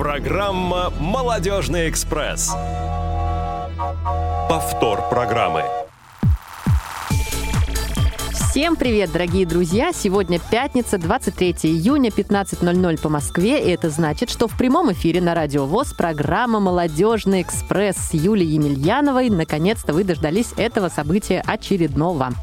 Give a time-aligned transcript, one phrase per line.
[0.00, 2.50] Программа «Молодежный экспресс».
[4.48, 5.62] Повтор программы.
[8.60, 9.90] Всем привет, дорогие друзья!
[9.90, 15.34] Сегодня пятница, 23 июня, 15.00 по Москве, и это значит, что в прямом эфире на
[15.34, 19.30] Радио ВОЗ программа «Молодежный экспресс» с Юлией Емельяновой.
[19.30, 22.34] Наконец-то вы дождались этого события очередного.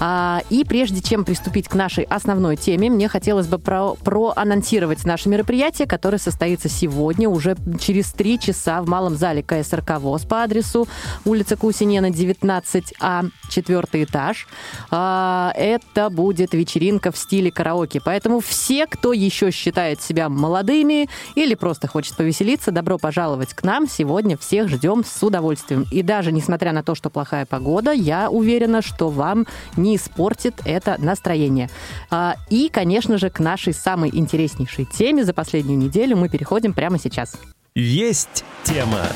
[0.00, 5.28] А, и прежде чем приступить к нашей основной теме, мне хотелось бы про проанонсировать наше
[5.28, 10.88] мероприятие, которое состоится сегодня, уже через три часа в Малом зале КСРК ВОЗ по адресу
[11.26, 14.48] улица Кусинена, 19А, четвертый этаж.
[14.90, 18.00] А, это будет вечеринка в стиле караоке.
[18.04, 23.88] Поэтому все, кто еще считает себя молодыми или просто хочет повеселиться, добро пожаловать к нам.
[23.88, 25.86] Сегодня всех ждем с удовольствием.
[25.90, 30.96] И даже несмотря на то, что плохая погода, я уверена, что вам не испортит это
[30.98, 31.70] настроение.
[32.10, 36.98] А, и, конечно же, к нашей самой интереснейшей теме за последнюю неделю мы переходим прямо
[36.98, 37.36] сейчас.
[37.74, 39.06] Есть тема.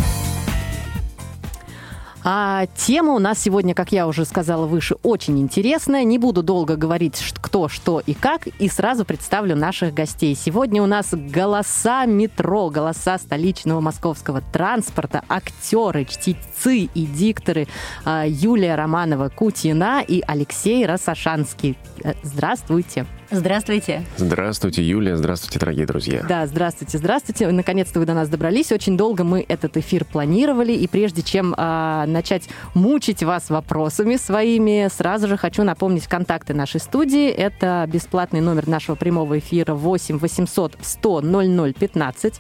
[2.27, 6.05] А тема у нас сегодня, как я уже сказала выше, очень интересная.
[6.05, 10.35] Не буду долго говорить, кто, что и как, и сразу представлю наших гостей.
[10.35, 17.69] Сегодня у нас голоса метро, голоса столичного московского транспорта, актеры, чтецы и дикторы
[18.07, 21.77] а, Юлия Романова-Кутина и Алексей Росошанский.
[22.03, 23.05] Э, здравствуйте.
[23.35, 24.05] Здравствуйте.
[24.17, 25.17] Здравствуйте, Юлия.
[25.17, 26.25] Здравствуйте, дорогие друзья.
[26.29, 27.49] Да, здравствуйте, здравствуйте.
[27.49, 28.71] Наконец-то вы до нас добрались.
[28.71, 34.89] Очень долго мы этот эфир планировали, и прежде чем а, начать мучить вас вопросами своими,
[34.89, 37.29] сразу же хочу напомнить контакты нашей студии.
[37.29, 42.35] Это бесплатный номер нашего прямого эфира 8 800 100 00 15,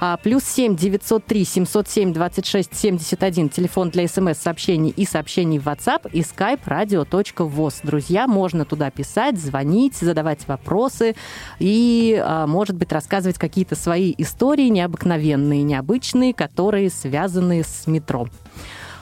[0.00, 6.20] а, плюс 7 903 707 26 71, телефон для смс-сообщений и сообщений в WhatsApp и
[6.20, 7.80] skype radio.voz.
[7.82, 11.14] Друзья, можно туда писать, звонить, задавать задавать вопросы
[11.58, 18.28] и, а, может быть, рассказывать какие-то свои истории необыкновенные, необычные, которые связаны с метро.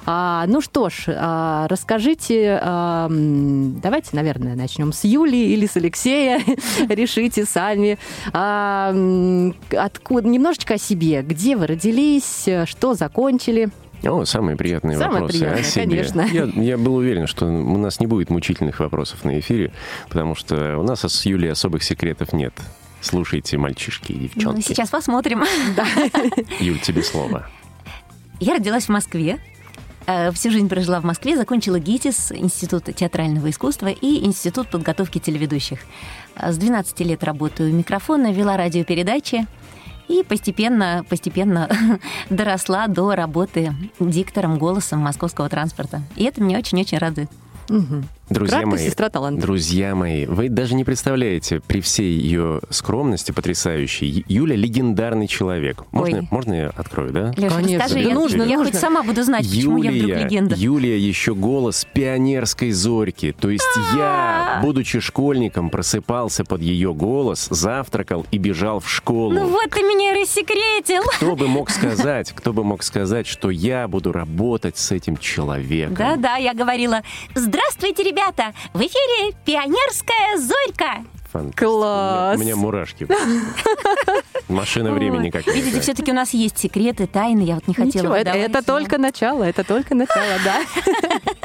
[0.06, 6.40] А, ну что ж, а, расскажите, а, давайте, наверное, начнем с Юли или с Алексея,
[6.88, 7.98] решите сами.
[8.32, 8.94] А,
[9.70, 11.22] откуда, немножечко о себе.
[11.22, 13.70] Где вы родились, что закончили?
[14.06, 15.82] О, самые приятные самые вопросы приятные, о себе.
[15.84, 16.20] конечно.
[16.32, 19.72] Я, я был уверен, что у нас не будет мучительных вопросов на эфире,
[20.08, 22.52] потому что у нас с Юлей особых секретов нет.
[23.00, 24.56] Слушайте, мальчишки и девчонки.
[24.56, 25.44] Ну, сейчас посмотрим.
[25.76, 25.86] Да.
[26.60, 27.46] Юль, тебе слово.
[28.40, 29.38] Я родилась в Москве.
[30.06, 35.78] Э, Всю жизнь прожила в Москве, закончила ГИТИС, Институт театрального искусства и Институт подготовки телеведущих.
[36.36, 39.46] Э, С 12 лет работаю у микрофона, вела радиопередачи
[40.08, 41.68] и постепенно, постепенно
[42.30, 46.02] доросла до работы диктором, голосом московского транспорта.
[46.16, 47.30] И это меня очень-очень радует.
[47.68, 48.04] Мгм.
[48.30, 49.42] Друзья Краткая мои, сестра таланта.
[49.42, 55.84] друзья мои, вы даже не представляете, при всей ее скромности потрясающей, Юля легендарный человек.
[55.92, 56.28] Можно, Ой.
[56.30, 57.34] можно я открою, да?
[57.36, 57.78] Леша, Конечно.
[57.84, 58.72] расскажи, Да я, нужно, я нужно.
[58.72, 60.54] хоть сама буду знать, почему я вдруг легенда.
[60.56, 63.32] Юлия еще голос пионерской зорьки.
[63.38, 63.64] То есть
[63.94, 69.34] я, будучи школьником, просыпался под ее голос, завтракал и бежал в школу.
[69.34, 71.02] Ну вот ты меня рассекретил.
[71.18, 75.94] Кто бы мог сказать, кто бы мог сказать, что я буду работать с этим человеком?
[75.96, 77.02] Да-да, я говорила,
[77.34, 78.13] здравствуйте, ребята,
[78.72, 81.04] в эфире «Пионерская зорька».
[81.32, 81.66] Фантастика.
[81.66, 82.36] Класс.
[82.36, 83.08] У меня, у меня мурашки.
[84.48, 85.50] Машина времени какая-то.
[85.50, 89.42] Видите, все-таки у нас есть секреты, тайны, я вот не хотела Ничего, это, только начало,
[89.42, 90.62] это только начало, да.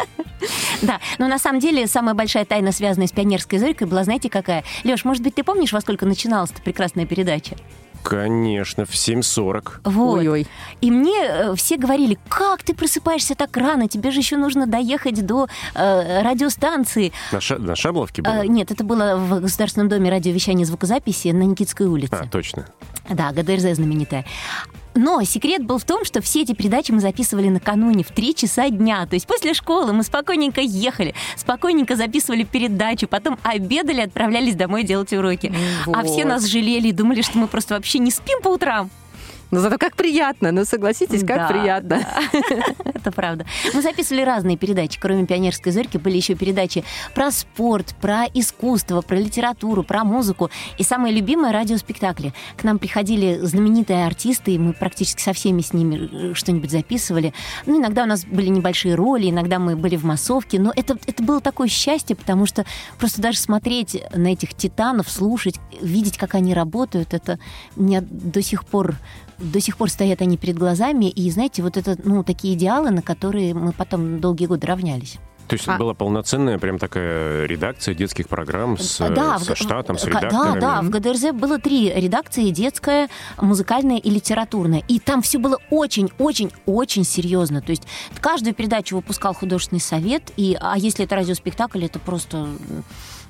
[0.82, 4.64] Да, но на самом деле самая большая тайна, связанная с «Пионерской зорькой», была, знаете, какая?
[4.86, 7.58] Леш, может быть, ты помнишь, во сколько начиналась эта прекрасная передача?
[8.04, 9.82] Конечно, в 7.40.
[9.84, 10.18] Вот.
[10.20, 10.48] Ой-ой.
[10.82, 15.26] И мне э, все говорили, как ты просыпаешься так рано, тебе же еще нужно доехать
[15.26, 17.12] до э, радиостанции.
[17.32, 18.44] На, Ша- на Шабловке было?
[18.44, 22.14] Э, нет, это было в Государственном доме радиовещания и звукозаписи на Никитской улице.
[22.14, 22.66] А, точно.
[23.10, 24.26] Да, ГДРЗ знаменитая.
[25.00, 28.70] Но секрет был в том, что все эти передачи мы записывали накануне в 3 часа
[28.70, 29.06] дня.
[29.06, 35.14] То есть после школы мы спокойненько ехали, спокойненько записывали передачу, потом обедали, отправлялись домой делать
[35.14, 35.54] уроки.
[35.94, 36.26] А все Вот.
[36.26, 38.90] нас жалели и думали, что мы просто вообще не спим по утрам.
[39.52, 42.02] Но зато как приятно, ну согласитесь, как Да, приятно.
[42.86, 43.46] Это правда.
[43.74, 45.00] Мы записывали разные передачи.
[45.00, 46.84] Кроме «Пионерской зорьки» были еще передачи
[47.16, 50.52] про спорт, про искусство, про литературу, про музыку.
[50.78, 52.34] И самые любимые радиоспектакли.
[52.58, 57.34] К нам приходили знаменитые артисты, и мы практически со всеми с ними э, что-нибудь записывали.
[57.66, 60.60] Ну, иногда у нас были небольшие роли, иногда мы были в массовке.
[60.60, 62.66] Но это, это было такое счастье, потому что
[63.00, 67.40] просто даже смотреть на этих титанов, слушать, видеть, как они работают, это
[67.76, 68.96] мне до сих пор
[69.40, 73.02] до сих пор стоят они перед глазами, и, знаете, вот это, ну, такие идеалы, на
[73.02, 75.18] которые мы потом долгие годы равнялись.
[75.48, 79.58] То есть А- была полноценная прям такая редакция детских программ с, Э, Да, со в-
[79.58, 80.60] штатом, с редакторами?
[80.60, 83.10] Да, да, в ГДРЗ было три редакции, детская,
[83.42, 84.84] музыкальная и литературная.
[84.88, 87.62] И там все было очень-очень-очень серьезно.
[87.62, 87.82] То есть
[88.22, 92.48] каждую передачу выпускал художественный совет, и, а если это радиоспектакль, это просто,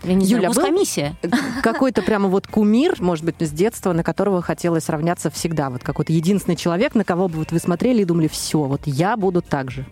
[0.03, 1.15] я не знаю, Юля, был- госкомиссия.
[1.63, 5.69] Какой-то прямо вот кумир, может быть, с детства, на которого хотелось равняться всегда.
[5.69, 9.17] Вот какой-то единственный человек, на кого бы вот вы смотрели и думали, все, вот я
[9.17, 9.85] буду так же.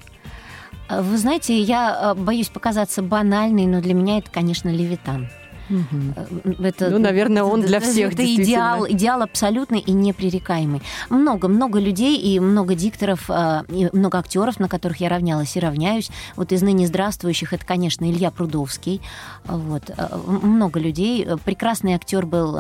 [0.90, 5.30] Вы знаете, я э, боюсь показаться банальной, но для меня это, конечно, Левитан.
[5.70, 6.26] Э,
[6.64, 10.82] Это, Ну, наверное, он для всех Это идеал, идеал абсолютный и непререкаемый.
[11.10, 15.60] Много, много людей и много дикторов, э, и много актеров, на которых я равнялась и
[15.60, 16.10] равняюсь.
[16.36, 19.02] Вот из ныне здравствующих это, конечно, Илья Прудовский.
[19.46, 19.90] Вот.
[19.98, 21.28] М- Много людей.
[21.46, 22.60] Прекрасный актер был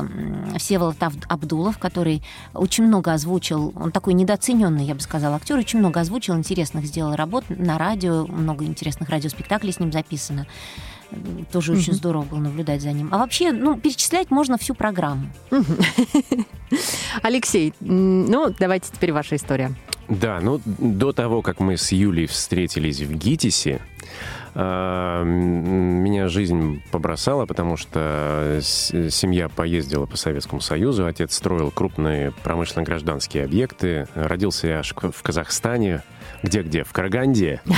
[0.57, 0.95] Всеволод
[1.27, 2.23] Абдулов, который
[2.53, 3.73] очень много озвучил.
[3.75, 5.57] Он такой недооцененный, я бы сказала, актер.
[5.57, 8.25] Очень много озвучил, интересных сделал работ на радио.
[8.27, 10.45] Много интересных радиоспектаклей с ним записано.
[11.51, 13.09] Тоже очень здорово было наблюдать за ним.
[13.11, 15.27] А вообще, ну, перечислять можно всю программу.
[17.21, 19.73] Алексей, ну, давайте теперь ваша история.
[20.09, 23.81] Да, ну до того, как мы с Юлей встретились в ГИТИСе,
[24.55, 33.43] а, меня жизнь побросала, потому что семья поездила по Советскому Союзу, отец строил крупные промышленно-гражданские
[33.43, 36.03] объекты, родился я аж в Казахстане,
[36.43, 36.83] где-где?
[36.83, 37.61] В Караганде.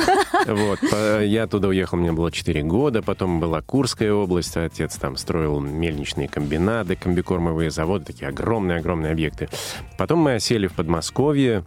[0.47, 0.79] Вот,
[1.23, 6.29] я туда уехал, мне было 4 года, потом была Курская область, отец там строил мельничные
[6.29, 9.49] комбинаты, комбикормовые заводы, такие огромные-огромные объекты.
[9.99, 11.65] Потом мы осели в Подмосковье,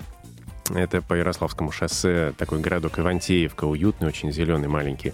[0.74, 5.13] это по Ярославскому шоссе, такой городок Ивантеевка, уютный, очень зеленый, маленький.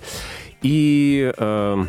[0.61, 1.85] И э,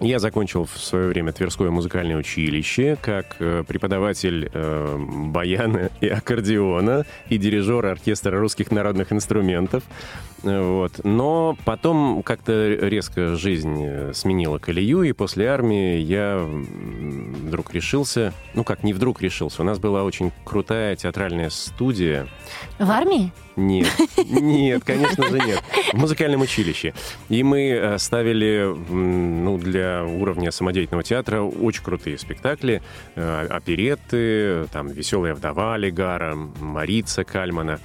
[0.00, 7.04] я закончил в свое время Тверское музыкальное училище как э, преподаватель э, баяна и аккордеона
[7.28, 9.82] и дирижер оркестра русских народных инструментов.
[10.42, 11.00] Вот.
[11.04, 18.62] Но потом как-то резко жизнь э, сменила колею, и после армии я вдруг решился, ну
[18.62, 22.28] как, не вдруг решился, у нас была очень крутая театральная студия,
[22.78, 23.32] В армии?
[23.56, 23.88] нет,
[24.18, 25.60] нет, конечно же нет.
[25.92, 26.94] В музыкальном училище.
[27.28, 32.82] И мы э, ставили ну, для уровня самодеятельного театра очень крутые спектакли.
[33.16, 37.80] э, Оперетты, там «Веселая вдова» Олигара, «Марица» Кальмана.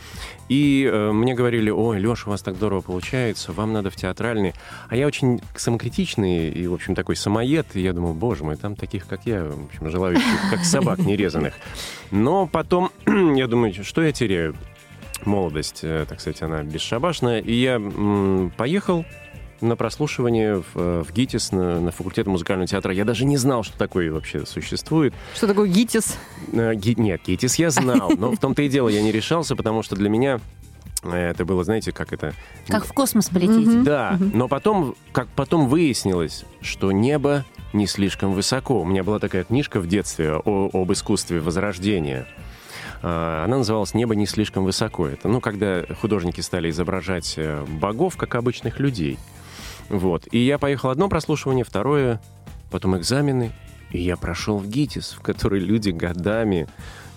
[0.54, 4.54] И э, мне говорили, ой, Леша, у вас так здорово получается, вам надо в театральный.
[4.88, 7.66] А я очень самокритичный и, в общем, такой самоед.
[7.74, 11.56] И я думал, боже мой, там таких, как я, в общем, желающих, как собак нерезанных.
[12.12, 12.92] Но потом
[13.36, 14.56] я думаю, что я теряю?
[15.26, 17.40] молодость, э, так сказать, она бесшабашная.
[17.40, 19.06] И я м, поехал
[19.64, 22.94] на прослушивание в, э, в ГИТИС, на, на факультет музыкального театра.
[22.94, 25.14] Я даже не знал, что такое вообще существует.
[25.36, 26.18] Что такое ГИТИС?
[26.54, 29.82] Э, Ги- Нет, ГИТИС я знал, но в том-то и дело я не решался, потому
[29.84, 30.40] что для меня
[31.04, 32.34] э, это было, знаете, как это...
[32.68, 33.84] Как в космос полететь?
[33.84, 38.82] Да, но потом, как потом выяснилось, что небо не слишком высоко.
[38.82, 42.28] У меня была такая книжка в детстве о- об искусстве возрождения.
[43.02, 45.08] А, Она называлась «Небо не слишком высоко».
[45.08, 47.38] Это, ну, когда художники стали изображать
[47.68, 49.18] богов, как обычных людей.
[49.90, 50.28] Вот.
[50.32, 52.22] И я поехал одно прослушивание, второе,
[52.72, 53.52] потом экзамены,
[53.92, 56.68] и я прошел в ГИТИС, в который люди годами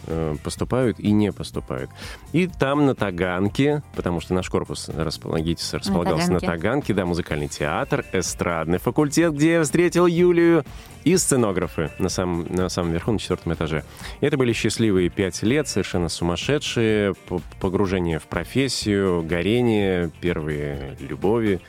[0.07, 1.91] э, поступают и не поступают.
[2.33, 6.63] И там на Таганке, потому что наш корпус ГИТИСа располагался на Таганке.
[6.63, 10.65] Таганке, да, музыкальный театр, эстрадный факультет, где я встретил Юлию,
[11.07, 13.85] и сценографы на самом, на самом верху, на четвертом этаже.
[14.21, 17.15] И это были счастливые пять лет, совершенно сумасшедшие,
[17.61, 21.61] погружение в профессию, горение, первые любови.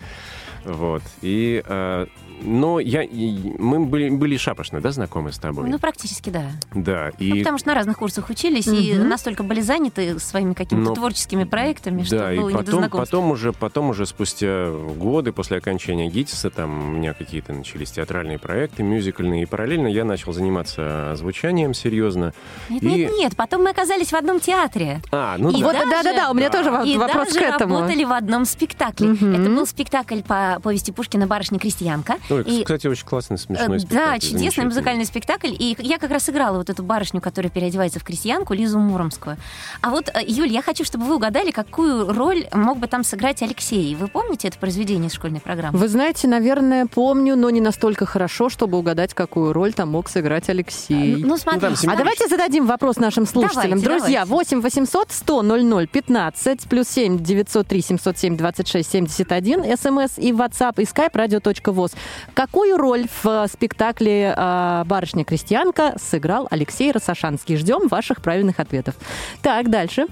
[0.67, 1.01] Вот.
[1.21, 2.07] И, э,
[2.41, 5.69] но я, и мы были, были шапошно, да, знакомы с тобой?
[5.69, 6.51] Ну, практически, да.
[6.73, 7.11] да.
[7.19, 9.09] Ну, И потому что на разных курсах учились и Мгм.
[9.09, 12.89] настолько были заняты своими какими-то Но- творческими проектами, что Да, и было не до потом,
[12.89, 18.39] потом, уже, потом уже спустя годы после окончания ГИТИСа, там у меня какие-то начались театральные
[18.39, 22.33] проекты, мюзикальные, и параллельно я начал заниматься звучанием серьезно.
[22.69, 25.01] Нет, и- нет, нет, потом мы оказались в одном театре.
[25.11, 25.65] А, ну И да.
[25.67, 27.75] Вот, даже- да-да-да, у меня тоже во- и вопрос даже к этому.
[27.79, 29.09] работали в одном спектакле.
[29.09, 29.33] Мгм.
[29.33, 32.15] Это был спектакль по повести Пушкина «Барышня-крестьянка».
[32.29, 34.05] Ой, И- кстати, очень классный, смешной Э, спектакль.
[34.11, 35.53] Да, чудесный музыкальный спектакль.
[35.57, 39.37] И я как раз играла вот эту барышню, которая переодевается в крестьянку, Лизу Муромскую.
[39.81, 43.41] А вот, э, Юль, я хочу, чтобы вы угадали, какую роль мог бы там сыграть
[43.41, 43.95] Алексей.
[43.95, 45.77] Вы помните это произведение из школьной программы?
[45.77, 50.49] Вы знаете, наверное, помню, но не настолько хорошо, чтобы угадать, какую роль там мог сыграть
[50.49, 51.15] Алексей.
[51.17, 51.81] Ну, Ну, смотрите.
[51.83, 53.79] там А давайте зададим вопрос нашим слушателям.
[53.81, 54.55] Давайте, Друзья, давайте.
[54.57, 60.83] 8 800 100 00 15, плюс 7 903 707 26 71, смс и WhatsApp и
[60.85, 61.93] skype radio.voz.
[62.33, 67.57] Какую роль в э, спектакле э, «Барышня-крестьянка» сыграл Алексей Росошанский?
[67.57, 68.95] Ждем ваших правильных ответов.
[69.41, 70.07] Так, дальше.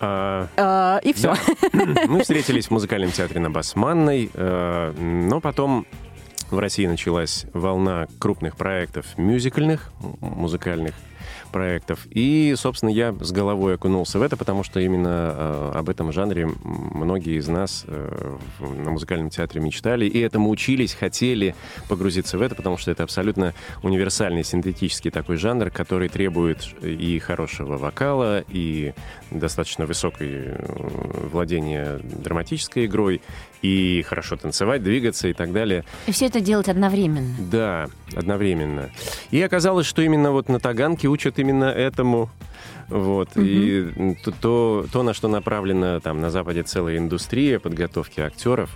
[0.00, 1.34] А, Э, и все.
[1.72, 2.02] Да.
[2.08, 5.86] Мы встретились в музыкальном театре на Басманной, но потом
[6.50, 10.94] в России началась волна крупных проектов мюзикальных, музыкальных
[11.50, 12.06] проектов.
[12.10, 16.48] И, собственно, я с головой окунулся в это, потому что именно э, об этом жанре
[16.64, 21.54] многие из нас э, на музыкальном театре мечтали, и этому учились, хотели
[21.88, 27.76] погрузиться в это, потому что это абсолютно универсальный синтетический такой жанр, который требует и хорошего
[27.76, 28.94] вокала, и
[29.30, 33.20] достаточно высокой э, владения драматической игрой,
[33.62, 35.84] и хорошо танцевать, двигаться и так далее.
[36.06, 37.34] И все это делать одновременно.
[37.38, 38.90] Да, одновременно.
[39.30, 42.30] И оказалось, что именно вот на Таганке учат именно этому.
[42.88, 43.30] Вот.
[43.36, 48.70] И то, то, на что направлена там на Западе целая индустрия подготовки актеров,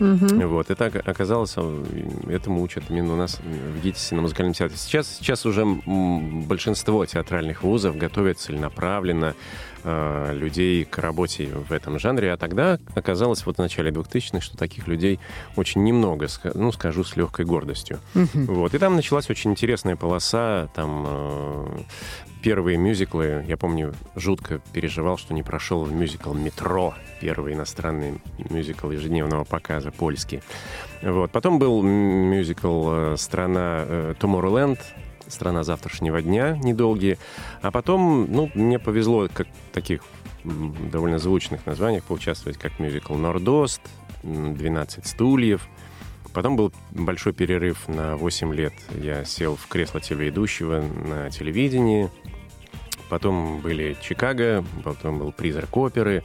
[0.00, 0.48] Мгм.
[0.48, 1.84] вот, это ока- оказалось, э,
[2.30, 4.78] этому учат именно у нас в ГИТИСе на музыкальном театре.
[4.78, 9.34] Сейчас, сейчас уже большинство театральных вузов готовят целенаправленно
[9.84, 14.56] э, людей к работе в этом жанре, а тогда оказалось вот в начале 2000-х, что
[14.56, 15.18] таких людей
[15.56, 17.98] очень немного, ну, скажу с легкой гордостью.
[18.34, 21.78] Вот, и там началась очень интересная полоса, там э,
[22.42, 28.20] первые мюзиклы, я помню, жутко переживал, что не прошел мюзикл «Метро», первый иностранный
[28.50, 30.42] мюзикл ежедневного показа, польский.
[31.02, 31.30] Вот.
[31.30, 33.84] Потом был мюзикл э, «Страна
[34.20, 34.78] Tomorrowland»,
[35.30, 37.18] «Страна завтрашнего дня», недолгие.
[37.62, 40.02] А потом, ну, мне повезло, как таких
[40.44, 43.82] довольно звучных названиях поучаствовать, как мюзикл «Нордост»,
[44.22, 45.68] м, «12 стульев»,
[46.32, 48.72] Потом был большой перерыв на 8 лет.
[48.94, 52.08] Я сел в кресло телеведущего на телевидении.
[53.08, 56.22] Потом были Чикаго, потом был «Призрак оперы»,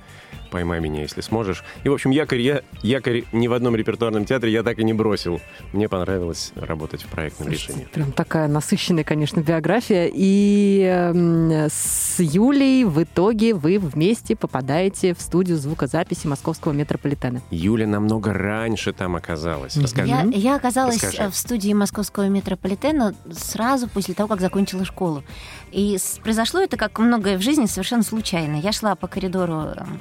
[0.51, 1.63] «Поймай меня, если сможешь».
[1.83, 4.93] И, в общем, якорь я якорь ни в одном репертуарном театре я так и не
[4.93, 5.41] бросил.
[5.73, 7.87] Мне понравилось работать в проектном режиме.
[7.93, 10.09] Прям такая насыщенная, конечно, биография.
[10.13, 17.41] И эм, с Юлей в итоге вы вместе попадаете в студию звукозаписи Московского метрополитена.
[17.51, 19.77] Юля намного раньше там оказалась.
[19.77, 20.09] Расскажи.
[20.09, 21.23] Я, я оказалась Расскажи.
[21.23, 25.23] э, в студии московского метрополитена сразу после того, как закончила школу.
[25.71, 28.55] И произошло это, как многое в жизни, совершенно случайно.
[28.55, 29.99] Я шла по коридору эм,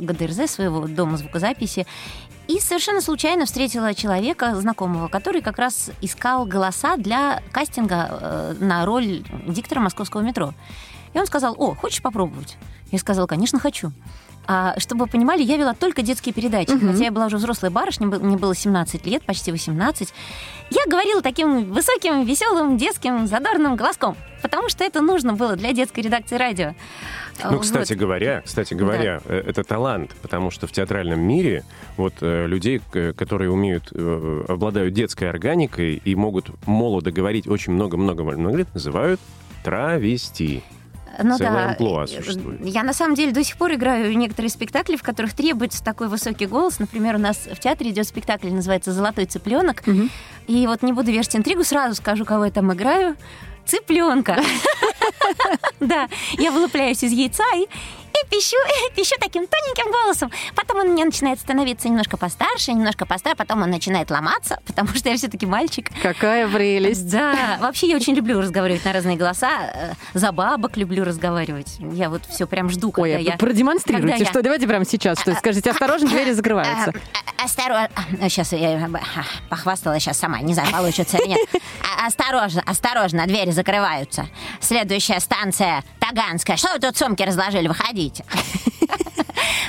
[0.00, 1.86] ГДРЗ, своего дома звукозаписи,
[2.46, 8.84] и совершенно случайно встретила человека, знакомого, который как раз искал голоса для кастинга э, на
[8.84, 10.52] роль диктора московского метро.
[11.14, 12.56] И он сказал, о, хочешь попробовать?
[12.92, 13.92] Я сказала, конечно, хочу.
[14.46, 16.78] А, чтобы вы понимали, я вела только детские передачи.
[16.78, 20.12] Хотя я была уже взрослой барышней, мне было 17 лет, почти 18.
[20.70, 24.16] Я говорила таким высоким, веселым, детским, задорным голоском.
[24.42, 26.74] Потому что это нужно было для детской редакции радио.
[27.42, 27.62] Ну, Вот.
[27.62, 31.64] кстати говоря, кстати говоря, э, это талант, потому что в театральном мире
[31.96, 32.80] вот э, людей,
[33.16, 39.20] которые умеют, э, обладают детской органикой и могут молодо говорить очень много-много много лет, называют
[39.64, 40.62] травести.
[41.22, 41.68] Ну Целое да.
[41.70, 42.64] амплуа существует.
[42.64, 46.46] Я на самом деле до сих пор играю некоторые спектакли, в которых требуется такой высокий
[46.46, 46.78] голос.
[46.78, 49.82] Например, у нас в театре идет спектакль, называется Золотой цыпленок.
[50.46, 53.16] И вот не буду вешать интригу, сразу скажу, кого я там играю.
[53.66, 54.40] Цыпленка.
[55.80, 57.66] Да, я вылупляюсь из яйца и
[58.30, 58.56] пищу,
[58.96, 60.30] пищу таким тоненьким голосом.
[60.54, 65.08] Потом он меня начинает становиться немножко постарше, немножко постарше, потом он начинает ломаться, потому что
[65.08, 65.88] я все-таки мальчик.
[66.02, 67.10] Какая прелесть.
[67.10, 69.50] Да, вообще я очень люблю разговаривать на разные голоса.
[69.74, 71.76] Э, За бабок люблю разговаривать.
[71.78, 73.36] Я вот все прям жду, когда Ой, а я...
[73.36, 75.20] продемонстрируйте, когда я- что давайте прямо сейчас.
[75.20, 76.92] Что скажите, осторожно, двери закрываются.
[77.42, 77.88] Осторожно.
[78.28, 78.88] Сейчас я
[79.50, 81.40] похвасталась сейчас сама, не знаю, получится или нет.
[81.82, 84.26] А- Осторожно, осторожно, двери закрываются.
[84.60, 86.56] Следующая станция Таганская.
[86.58, 87.66] Что вы тут сумки разложили?
[87.66, 88.13] Выходите.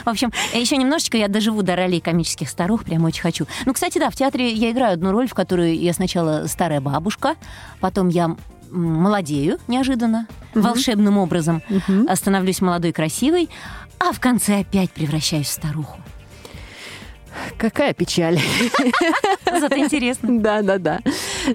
[0.05, 3.47] В общем, еще немножечко я доживу до ролей комических старух, прям очень хочу.
[3.65, 7.35] Ну, кстати, да, в театре я играю одну роль, в которой я сначала старая бабушка,
[7.79, 8.35] потом я
[8.69, 11.63] молодею неожиданно, волшебным образом,
[12.07, 13.49] а становлюсь молодой, красивой,
[13.99, 15.99] а в конце опять превращаюсь в старуху.
[17.57, 18.39] Какая печаль.
[19.45, 20.39] Зато интересно.
[20.39, 20.99] Да, да, да.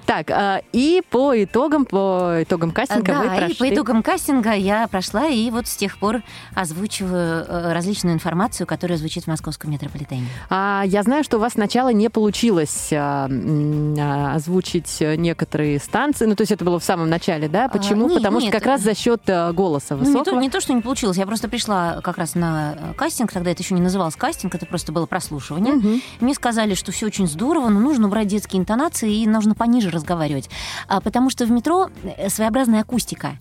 [0.05, 3.55] Так, а, и по итогам, по итогам кастинга вы да, и прошли.
[3.55, 6.21] по итогам кастинга я прошла, и вот с тех пор
[6.55, 10.27] озвучиваю э, различную информацию, которая звучит в московском метрополитене.
[10.49, 16.25] А, я знаю, что у вас сначала не получилось а, а, озвучить некоторые станции.
[16.25, 17.67] Ну, то есть это было в самом начале, да?
[17.69, 18.07] Почему?
[18.07, 18.49] нет, Потому нет.
[18.49, 20.39] что как раз за счет а, голоса Ну, не, то, высокого.
[20.39, 23.61] не то, что не получилось, я просто пришла как раз на э, кастинг, тогда это
[23.61, 26.01] еще не называлось кастинг, это просто было прослушивание.
[26.19, 30.49] Мне сказали, что все очень здорово, но нужно убрать детские интонации и нужно пониже разговаривать.
[30.87, 33.37] А, потому что в метро э, своеобразная акустика.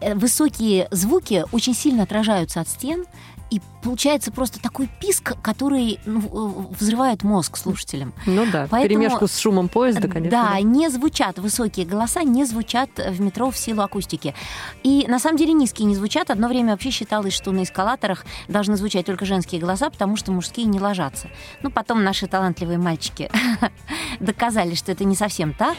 [0.00, 3.04] Э, Высокие звуки очень сильно отражаются от стен,
[3.50, 8.14] и получается просто такой писк, который ну, взрывает мозг слушателям.
[8.26, 10.30] Ну да, Поэтому- перемешку с шумом поезда, конечно.
[10.30, 14.34] Да, не звучат высокие голоса, не звучат в метро в силу акустики.
[14.82, 16.30] И на самом деле низкие не звучат.
[16.30, 20.66] Одно время вообще считалось, что на эскалаторах должны звучать только женские голоса, потому что мужские
[20.66, 21.28] не ложатся.
[21.62, 23.30] Ну, потом наши талантливые мальчики
[24.20, 25.76] доказали, что это не совсем так.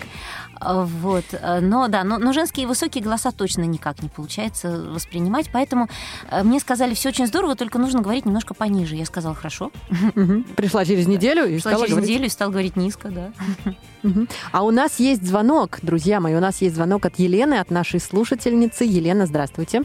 [0.61, 1.25] Вот.
[1.61, 5.49] Но да, но, но женские высокие голоса точно никак не получается воспринимать.
[5.51, 5.89] Поэтому
[6.29, 8.95] э, мне сказали, все очень здорово, только нужно говорить немножко пониже.
[8.95, 9.71] Я сказала, хорошо.
[10.55, 12.09] Пришла через неделю и Шла стала через говорить.
[12.09, 13.31] неделю и стал говорить низко, да.
[14.51, 17.99] А у нас есть звонок, друзья мои, у нас есть звонок от Елены, от нашей
[17.99, 18.83] слушательницы.
[18.85, 19.81] Елена, здравствуйте.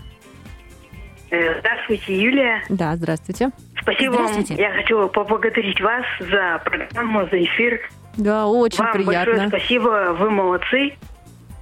[1.30, 2.62] Э, Здравствуйте, Юлия.
[2.68, 3.50] Да, здравствуйте.
[3.80, 4.28] Спасибо вам.
[4.28, 4.60] Здравствуйте.
[4.62, 7.80] Я хочу поблагодарить вас за программу, за эфир.
[8.16, 9.48] Да, очень вам большое приятно.
[9.48, 10.94] спасибо, вы молодцы.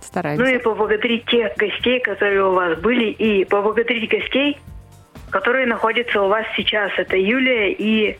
[0.00, 0.43] Стараемся.
[0.43, 4.59] Ну и поблагодарить тех гостей, которые у вас были, и поблагодарить гостей,
[5.30, 6.90] которые находятся у вас сейчас.
[6.97, 8.18] Это Юлия и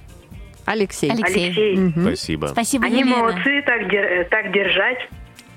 [0.65, 1.11] Алексей.
[1.11, 1.47] Алексей.
[1.47, 1.77] Алексей.
[1.77, 2.03] Мгм.
[2.03, 2.47] Спасибо.
[2.49, 3.17] Спасибо, Они Елена.
[3.17, 4.99] молодцы, так, дер- так держать,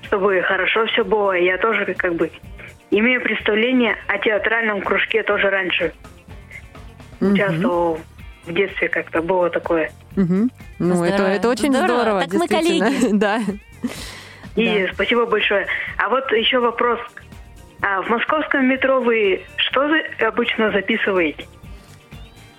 [0.04, 1.32] чтобы хорошо все было.
[1.32, 2.30] Я тоже как бы
[2.90, 5.92] имею представление о театральном кружке тоже раньше.
[7.20, 8.00] Участвовал
[8.46, 9.92] в детстве как-то было такое.
[10.16, 10.50] Мгм.
[10.78, 11.04] Ну, Здорово.
[11.14, 12.00] это, это очень Здорово.
[12.02, 12.86] здорово, Так мы действительно.
[12.86, 13.08] коллеги.
[13.18, 13.40] Да.
[14.56, 15.66] И спасибо большое.
[15.96, 16.98] А вот еще вопрос.
[17.82, 19.88] А в московском метро вы что
[20.26, 21.46] обычно записываете?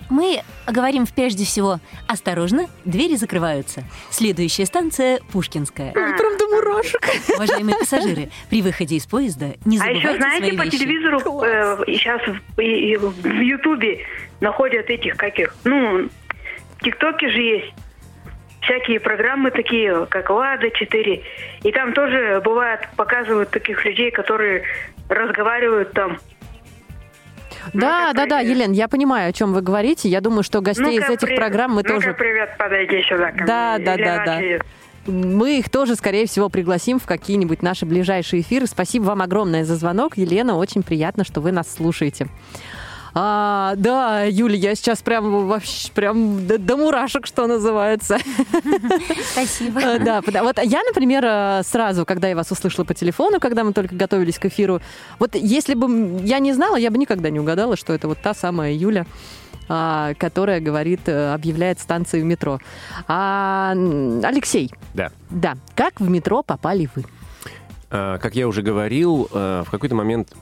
[0.10, 3.84] Мы говорим прежде всего «Осторожно, двери закрываются».
[4.12, 5.88] Следующая станция– Пушкинская.
[5.96, 7.01] Ой, прям до мурашек.
[7.36, 10.77] Уважаемые пассажиры, при выходе из поезда не А забывайте еще знаете, свои по вещи.
[10.77, 11.80] телевизору Класс.
[11.88, 14.06] сейчас в, и- и в Ютубе
[14.42, 16.10] находят этих каких, ну,
[16.77, 17.74] в ТикТоке же есть
[18.62, 21.24] всякие программы такие, как Лада 4,
[21.63, 24.63] и там тоже бывает показывают таких людей, которые
[25.10, 26.17] разговаривают там.
[27.74, 28.57] Да, Ну-ка, да, да, привет.
[28.57, 30.10] Елен, я понимаю, о чем вы говорите.
[30.10, 32.13] Я думаю, что гостей из Ну-ка, этих при- программ мы ну-ка, тоже...
[32.13, 33.86] привет, подойди сюда ко Да, мне.
[33.86, 34.41] да, Или да, да.
[34.41, 34.62] иначе-
[35.05, 38.67] Мы их тоже, скорее всего, пригласим в какие-нибудь наши ближайшие эфиры.
[38.67, 40.55] Спасибо вам огромное за звонок, Елена.
[40.57, 42.27] Очень приятно, что вы нас слушаете.
[43.15, 48.17] А, да, Юля, я сейчас прям вообще прям до, до мурашек, что называется.
[49.34, 49.79] Спасибо.
[49.82, 53.74] Э, Да, вот я, например, э, сразу, когда я вас услышала по телефону, когда мы
[53.74, 54.81] только готовились к эфиру,
[55.20, 58.33] вот если бы я не знала, я бы никогда не угадала, что это вот та
[58.33, 59.05] самая Юля,
[59.70, 62.59] а, которая говорит, э, объявляет станции в метро.
[63.07, 63.74] А,
[64.24, 65.11] Алексей, Да.
[65.29, 67.05] да, как в метро попали вы?
[67.92, 70.33] А, Как я уже говорил, а, в какой-то момент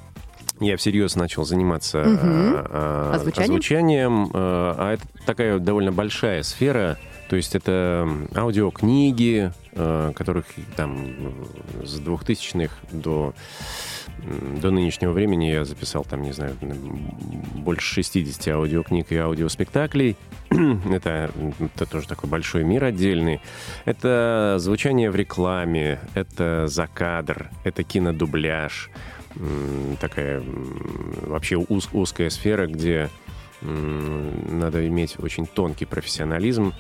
[0.62, 2.56] я всерьез начал заниматься Мгм.
[2.70, 3.50] а, Озвучанием?
[3.52, 6.98] озвучанием, а а это такая довольно большая сфера.
[7.30, 10.46] То есть это аудиокниги, а, которых
[10.76, 11.06] там
[11.84, 13.34] с 2000-х до,
[14.62, 16.56] до нынешнего времени я записал там, не знаю,
[17.56, 20.18] больше 60 аудиокниг и аудиоспектаклей.
[20.50, 21.32] это,
[21.76, 23.40] это тоже такой большой мир отдельный.
[23.86, 28.90] Это звучание в рекламе, это закадр, это кинодубляж.
[30.00, 30.44] Такая
[31.22, 33.10] вообще уз- узкая сфера, где
[33.62, 36.74] надо иметь очень тонкий профессионализм,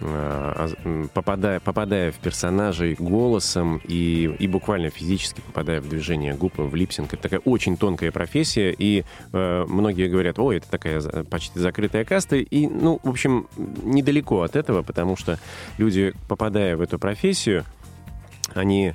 [0.00, 6.54] а, а, попадая, попадая в персонажей голосом и, и буквально физически попадая в движение губ,
[6.56, 7.12] в липсинг.
[7.12, 12.36] Это такая очень тонкая профессия, и э, многие говорят, ой, это такая почти закрытая каста,
[12.36, 15.38] и, ну, в общем, недалеко от этого, потому что
[15.76, 17.64] люди, попадая в эту профессию,
[18.54, 18.94] они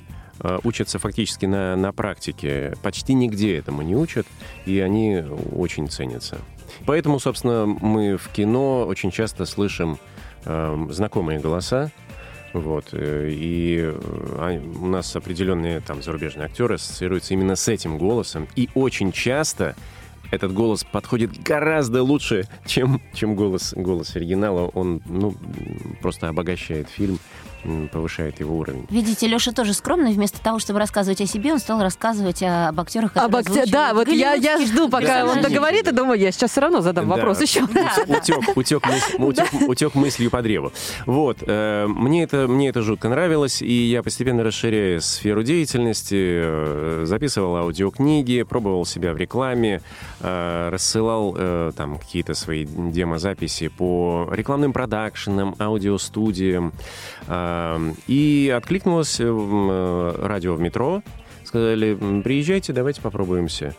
[0.62, 2.74] учатся фактически на, на практике.
[2.82, 4.26] Почти нигде этому не учат,
[4.66, 5.22] и они
[5.54, 6.38] очень ценятся.
[6.86, 9.98] Поэтому, собственно, мы в кино очень часто слышим
[10.44, 11.90] э, знакомые голоса,
[12.52, 18.48] вот, э, и э, у нас определенные там зарубежные актеры ассоциируются именно с этим голосом,
[18.56, 19.74] и очень часто
[20.30, 24.68] этот голос подходит гораздо лучше, чем, чем голос, голос оригинала.
[24.68, 25.34] Он, ну,
[26.02, 27.18] просто обогащает фильм,
[27.92, 28.86] повышает его уровень.
[28.90, 30.12] Видите, Леша тоже скромный.
[30.12, 33.50] Вместо того, чтобы рассказывать о себе, он стал рассказывать о- об актерах, Об которые акте-
[33.50, 36.80] озвучивают Да, вот я, я жду, пока он договорит, и думаю, я сейчас все равно
[36.80, 37.16] задам Да.
[37.16, 37.62] вопрос еще.
[37.64, 40.72] Утек, утек, мыс- утек- утек мыслью по древу.
[41.06, 41.38] Вот.
[41.46, 47.56] э, Мне это, мне это жутко нравилось, и я постепенно расширяя сферу деятельности, э, записывал
[47.56, 49.82] аудиокниги, пробовал себя в рекламе,
[50.20, 56.72] э, рассылал э, там какие-то свои демозаписи по рекламным продакшенам, аудиостудиям.
[57.48, 61.02] Э, И откликнулось э, э, радио в метро.
[61.44, 63.74] Сказали, «М, приезжайте, давайте попробуемся.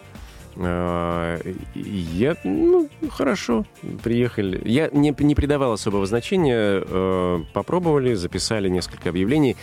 [0.55, 1.37] Э,
[1.75, 3.65] Я, ну, хорошо,
[4.03, 4.61] приехали.
[4.65, 7.43] Я не, не придавал особого значения.
[7.53, 9.55] Попробовали, записали несколько объявлений.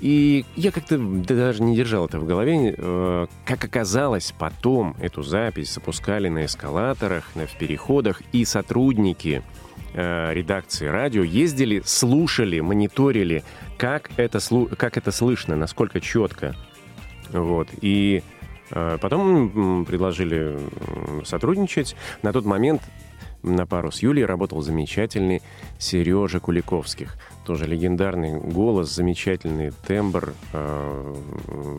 [0.00, 3.26] И я как-то даже не держал это в голове.
[3.46, 9.42] Как оказалось, потом эту запись запускали на эскалаторах, в переходах, и сотрудники
[9.94, 13.42] э, редакции радио ездили, слушали, мониторили,
[13.78, 16.54] как это, слу- как это слышно, насколько четко.
[17.30, 17.68] Вот.
[17.80, 18.22] И
[18.70, 20.58] э, потом предложили
[21.24, 21.96] сотрудничать.
[22.22, 22.82] На тот момент
[23.42, 25.42] на пару с Юлей работал замечательный
[25.78, 27.16] Сережа Куликовских.
[27.44, 31.14] Тоже легендарный голос, замечательный тембр, э,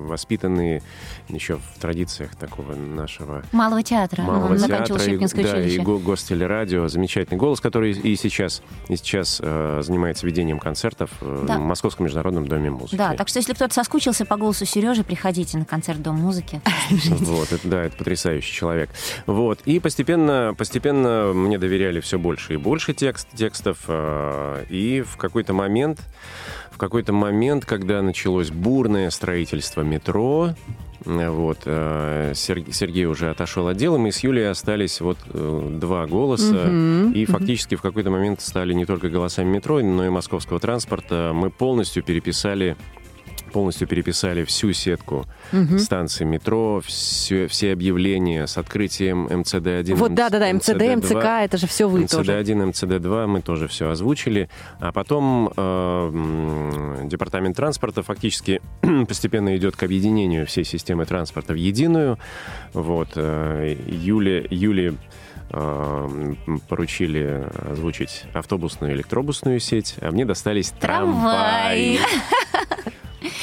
[0.07, 0.83] воспитанный
[1.27, 4.21] еще в традициях такого нашего Малого театра.
[4.21, 9.39] малого Он театра, и, да, и го- гостелерадио, замечательный голос, который и сейчас, и сейчас
[9.43, 11.57] э, занимается ведением концертов э, Да.
[11.57, 12.95] в Московском международном доме музыки.
[12.97, 16.61] Да, так что если кто-то соскучился по голосу Сережи, приходите на концерт Дом музыки.
[17.25, 18.89] Вот, это, да, это потрясающий человек.
[19.25, 25.17] Вот, и постепенно, постепенно мне доверяли все больше и больше текст, текстов, э, и в
[25.17, 25.99] какой-то момент,
[26.71, 30.49] в какой-то момент, когда началось бурное строительство метро,
[31.05, 35.77] э, вот, э, Сер- Сергей уже отошел от дела, мы с Юлей остались вот э,
[35.79, 40.09] два голоса, Мгм, и фактически в какой-то момент стали не только голосами метро, но и
[40.09, 41.31] московского транспорта.
[41.33, 42.75] Мы полностью переписали
[43.55, 45.79] полностью переписали всю сетку Мгм.
[45.79, 49.95] станций метро, все, все объявления с открытием МЦД-1.
[49.95, 50.95] Вот, да-да-да, МЦД, МЦД-2.
[50.97, 52.33] МЦК, это же все вы тоже.
[52.33, 54.49] МЦД-1, МЦД-2, мы тоже все озвучили.
[54.81, 58.61] А потом э, Департамент транспорта фактически
[59.07, 62.19] постепенно идет к объединению всей системы транспорта в единую.
[62.73, 63.11] Вот.
[63.15, 64.95] э, Юле, Юле
[65.51, 71.99] э, м, поручили озвучить автобусную и электробусную сеть, а мне достались Трамваи.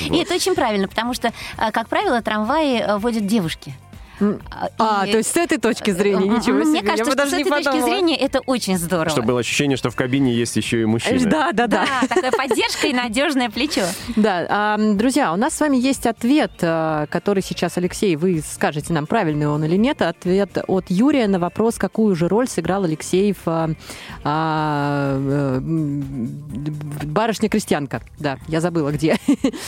[0.00, 0.06] трамваи.
[0.06, 0.20] И Вот.
[0.22, 3.74] это очень правильно, потому что, э, как правило, трамваи э, водят девушки.
[4.20, 4.40] М.
[4.78, 6.70] А, и- то есть с этой точки зрения, М, ничего себе.
[6.70, 7.88] Мне я кажется, бы что даже с этой точки подумала.
[7.90, 9.08] зрения это очень здорово.
[9.10, 11.28] Чтобы было ощущение, что в кабине есть еще и мужчина.
[11.30, 11.86] Да, да, да.
[12.02, 13.82] Да, такая поддержка и надежное плечо.
[14.16, 18.92] Да, а, друзья, у нас с вами есть ответ, а, который сейчас, Алексей, вы скажете
[18.92, 20.02] нам, правильный он или нет.
[20.02, 23.70] Ответ от Юрия на вопрос, какую же роль сыграл Алексей в а,
[24.24, 25.60] а, э,
[27.04, 28.02] «Барышня-крестьянка».
[28.18, 29.16] Да, я забыла, где.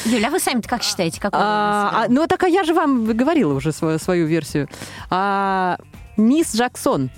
[0.04, 2.74] Юля, а вы сами-то как считаете, какую роль А, а, ну, так а я же
[2.74, 4.68] вам говорила уже свою, свою версию.
[5.10, 5.78] А,
[6.16, 7.10] мисс Джаксон.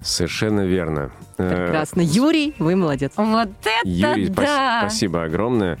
[0.00, 1.12] Совершенно верно.
[1.38, 2.00] Э, Прекрасно.
[2.00, 3.12] Юрий, вы молодец.
[3.16, 4.80] Вот это Юрий, да!
[4.86, 5.78] спасибо огромное.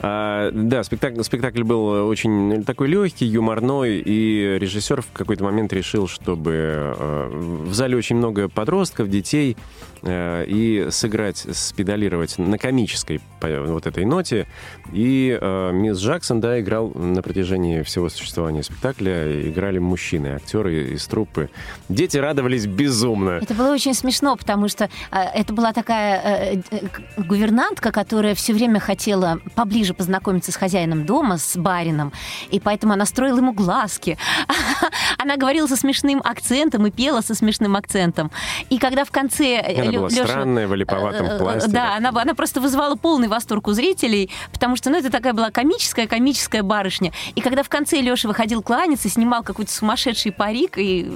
[0.00, 6.08] А, да, спектакль, спектакль был очень такой легкий, юморной, и режиссер в какой-то момент решил,
[6.08, 9.56] чтобы э, в зале очень много подростков, детей,
[10.02, 14.46] э, и сыграть, спедалировать на комической по- вот этой ноте.
[14.92, 21.06] И э, мисс Джексон, да, играл на протяжении всего существования спектакля, играли мужчины, актеры из
[21.06, 21.50] труппы.
[21.88, 23.38] Дети радовались безумно.
[23.42, 26.80] Это было очень смешно, потому что это была такая э, э,
[27.16, 32.12] гувернантка, которая все время хотела поближе познакомиться с хозяином дома, с барином,
[32.50, 34.18] и поэтому она строила ему глазки.
[35.18, 38.30] Она говорила со смешным акцентом и пела со смешным акцентом.
[38.68, 39.56] И когда в конце...
[39.56, 41.70] э, Она Лё- была Лёша- странная, в олиповатом э, пласте.
[41.70, 45.50] Да, она, она просто вызывала полный восторг у зрителей, потому что, ну, это такая была
[45.50, 47.12] комическая, комическая барышня.
[47.34, 51.10] И когда в конце Леша выходил кланяться, снимал какой-то сумасшедший парик, и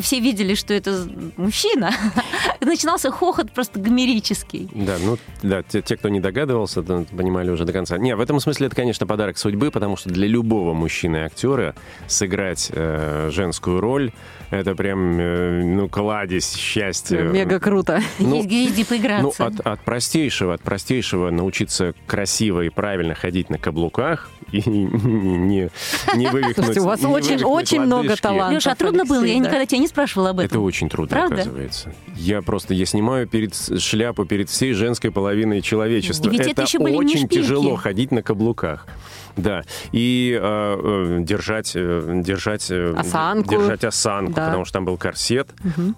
[0.00, 1.90] все видели, что это мужчина,
[2.60, 4.68] начинался хохот просто гомерический.
[4.74, 7.98] Да, ну да, те, те, кто не догадывался, понимали уже до конца.
[7.98, 11.74] Не, в этом смысле это, конечно, подарок судьбы, потому что для любого мужчины-актера
[12.06, 14.12] сыграть э, женскую роль
[14.50, 17.22] это прям э, ну кладезь счастья.
[17.22, 18.00] Мега круто.
[18.18, 19.46] Ну, Есть где Ну, поиграться.
[19.46, 25.70] от, от простейшего, от простейшего научиться красиво и правильно ходить на каблуках и не,
[26.14, 26.56] не вывихнуть.
[26.56, 28.56] Слушайте, у вас очень- очень много талантов.
[28.56, 29.24] Леша, а трудно было?
[29.24, 29.38] Я да.
[29.40, 30.46] никогда тебя не спрашивала об этом.
[30.46, 31.34] Это очень трудно, Правда?
[31.36, 31.94] оказывается.
[32.14, 36.28] Я просто, я снимаю перед шляпу перед всей женской половиной человечества.
[36.30, 38.86] Ведь это еще были очень тяжело ходить на каблуках.
[39.34, 43.50] Да, и э, э, держать, э, держать, э, Осанку.
[43.50, 44.46] держать осанку, Да.
[44.48, 45.48] потому что там был корсет,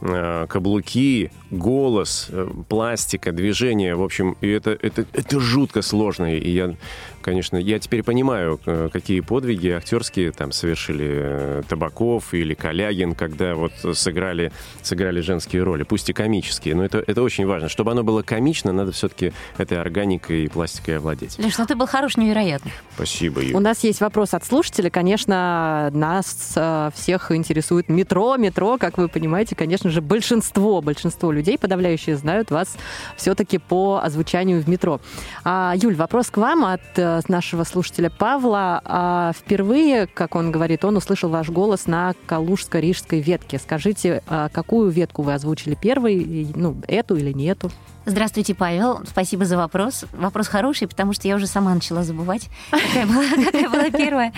[0.02, 6.32] э, каблуки, голос, э, пластика, движение, в общем, и это, это, это жутко сложно.
[6.32, 6.76] И я,
[7.24, 13.54] конечно, я теперь понимаю, э, какие подвиги актерские там совершили э, Табаков или Калягин, когда
[13.54, 17.68] вот сыграли, сыграли женские роли, пусть и комические, но это, это очень важно.
[17.68, 21.38] Чтобы оно было комично, надо все-таки этой органикой и пластикой овладеть.
[21.38, 22.70] Леш, ну ты был хорош невероятно.
[22.94, 23.56] Спасибо, Юля.
[23.56, 24.90] У нас есть вопрос от слушателя.
[24.90, 28.36] Конечно, нас э, всех интересует метро.
[28.36, 32.76] Метро, как вы понимаете, конечно же, большинство, большинство людей, подавляющие, знают вас
[33.16, 35.00] все-таки по озвучанию в метро.
[35.42, 36.82] А, Юль, вопрос к вам от
[37.18, 38.80] э, нашего слушателя Павла.
[38.84, 43.58] А, впервые, как он говорит, он услышал ваш голос на Калужско-Рижской ветке.
[43.58, 46.48] Скажите, а, какую ветку вы озвучили первой?
[46.54, 47.70] Ну, эту или не эту?
[48.06, 49.00] Здравствуйте, Павел.
[49.06, 50.04] Спасибо за вопрос.
[50.12, 54.32] Вопрос хороший, потому что я уже сама начала забывать, какая была, какая была первая.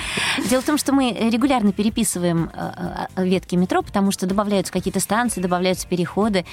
[0.49, 5.01] Дело в том, что мы регулярно переписываем э, э, ветки метро, потому что добавляются какие-то
[5.01, 6.45] станции, добавляются переходы.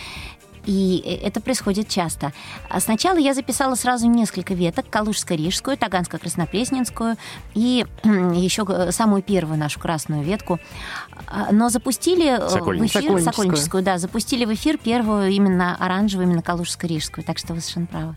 [0.65, 2.31] И это происходит часто.
[2.69, 4.85] А Сначала я записала сразу несколько веток.
[4.89, 7.17] Калужско-Рижскую, Таганско-Краснопресненскую
[7.53, 10.59] и еще самую первую нашу красную ветку.
[11.27, 12.59] А, Но запустили э, в эфир...
[12.59, 13.19] Сокольническую.
[13.19, 13.97] Сокольническую, да.
[13.97, 17.23] Запустили в эфир первую именно оранжевую, именно Калужско-Рижскую.
[17.23, 18.15] Так что вы совершенно правы.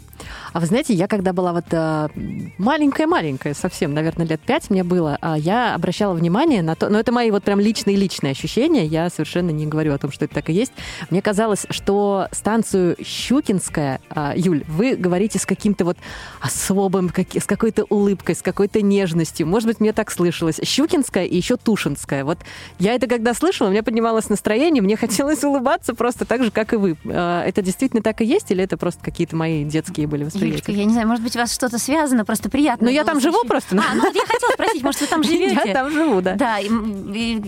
[0.52, 2.09] А вы знаете, я когда была вот э,
[2.59, 7.12] маленькая-маленькая, совсем, наверное, лет пять мне было, а я обращала внимание на то, но это
[7.12, 10.52] мои вот прям личные-личные ощущения, я совершенно не говорю о том, что это так и
[10.52, 10.72] есть.
[11.11, 15.96] Мне казалось, что станцию Щукинская, а, Юль, вы говорите с каким-то вот
[16.40, 19.46] особым, как- с какой-то улыбкой, с какой-то нежностью.
[19.46, 20.61] Может быть, мне так слышалось.
[20.62, 22.25] Щукинская и еще Тушинская.
[22.25, 22.38] Вот
[22.79, 26.72] я это когда слышала, у меня поднималось настроение, мне хотелось улыбаться просто так же, как
[26.72, 26.96] и вы.
[27.07, 30.72] А, Это действительно так и есть, или это просто какие-то мои детские были Юлечка, восприятия?
[30.72, 32.87] я не знаю, может быть, у вас что-то связано, просто приятно.
[32.87, 33.77] Ну, я там живу просто.
[33.77, 35.61] А, ну вот я хотела спросить, может, вы там живете?
[35.66, 36.35] Я там живу, да.
[36.35, 36.59] Да,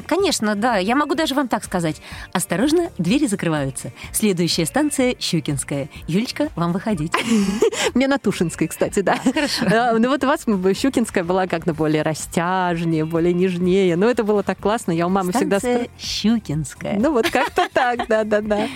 [0.07, 0.77] конечно, да.
[0.79, 1.97] Я могу даже вам так сказать.
[2.33, 3.93] Осторожно, двери закрываются.
[4.13, 4.78] Следующая станция
[5.19, 5.89] Щукинская.
[6.07, 7.13] Юлечка, вам выходить.
[7.95, 9.17] Мне на Тушинской, кстати, да.
[9.25, 9.99] Хорошо.
[9.99, 13.97] Ну вот у вас Щукинская была как-то более растяжнее, более нежнее.
[13.97, 14.93] Но это было так классно.
[14.93, 15.59] Я у мамы всегда...
[15.59, 16.99] Станция Щукинская.
[16.99, 18.69] Ну вот как-то так, да-да-да.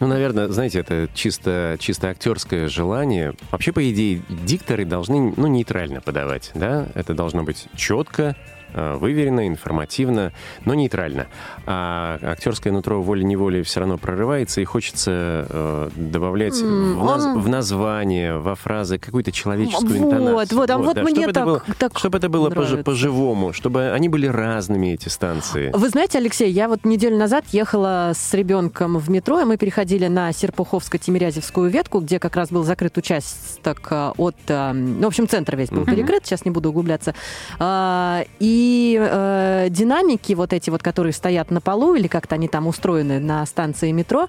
[0.00, 3.34] Ну, наверное, знаете, это чисто, чисто актерское желание.
[3.50, 6.88] Вообще, по идее, дикторы должны, ну, нейтрально подавать, да?
[6.94, 8.36] Это должно быть четко,
[8.74, 10.32] выверенно, информативно,
[10.64, 11.26] но нейтрально.
[11.66, 17.40] А актерское нутро волей-неволей все равно прорывается, и хочется э, добавлять М, в, наз- он-
[17.40, 20.58] в название, во фразы какую-то человеческую Вот, интонацию.
[20.58, 22.76] вот, а вот мне чтобы это так- было, так чтобы это было нравится.
[22.84, 25.70] по-живому, чтобы они были разными, эти станции.
[25.72, 30.06] Вы знаете, Алексей, я вот неделю назад ехала с ребенком в метро, и мы переходили
[30.08, 34.36] на Серпуховско-Тимирязевскую ветку, где как раз был закрыт участок э, от...
[34.48, 35.94] э, Ну, в общем, центр весь был Мгм.
[35.94, 37.14] перекрыт, сейчас не буду углубляться.
[37.58, 38.24] А,
[38.64, 43.20] И э, динамики вот эти вот, которые стоят на полу, или как-то они там устроены
[43.20, 44.28] на станции метро,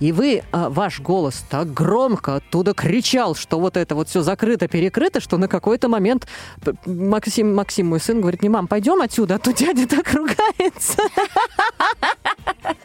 [0.00, 4.68] и вы, э, ваш голос так громко оттуда кричал, что вот это вот все закрыто,
[4.68, 6.26] перекрыто, что на какой-то момент
[6.86, 11.02] Максим, Максим, мой сын, говорит, не, мам, пойдем отсюда, а то дядя так ругается.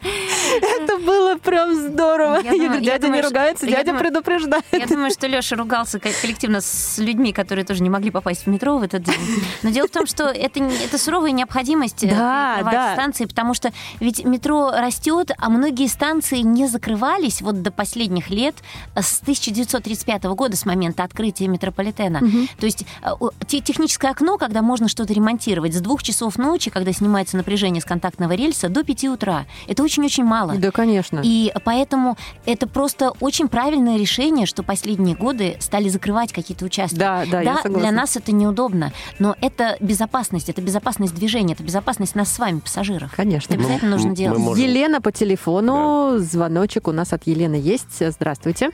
[0.02, 2.40] Это было прям здорово.
[2.42, 4.64] Я говорю, дядя не ругается, дядя предупреждает.
[4.72, 8.46] Я думаю, что Леша ругался ко- коллективно с людьми, которые тоже не могли попасть в
[8.48, 9.14] метро в этот день.
[9.62, 10.60] Но дело в том, что это,
[10.90, 12.94] это суровая необходимость э, Да, да.
[12.94, 18.56] станции, потому что ведь метро растет, а многие станции не закрывались вот до последних лет
[18.96, 22.20] э, с 1935 года, с момента открытия метрополитена.
[22.58, 23.10] То есть э,
[23.46, 28.32] техническое окно, когда можно что-то ремонтировать, с двух часов ночи, когда снимается напряжение с контактного
[28.32, 29.46] рельса, до 5 утра.
[29.68, 30.56] Это очень-очень мало.
[30.56, 31.20] Да, конечно.
[31.22, 36.96] И поэтому это просто очень правильное решение, что последние годы стали закрывать какие-то участки.
[36.96, 37.78] Да, да, я согласна.
[37.78, 42.60] для нас это неудобно, но это безопасность, это безопасность движения, это безопасность нас с вами,
[42.60, 43.12] пассажиров.
[43.16, 43.54] Конечно.
[43.54, 44.38] Это обязательно Ну, нужно делать.
[44.38, 46.14] можем- Елена по телефону.
[46.18, 48.02] Звоночек у нас от Елены есть.
[48.12, 48.70] Здравствуйте.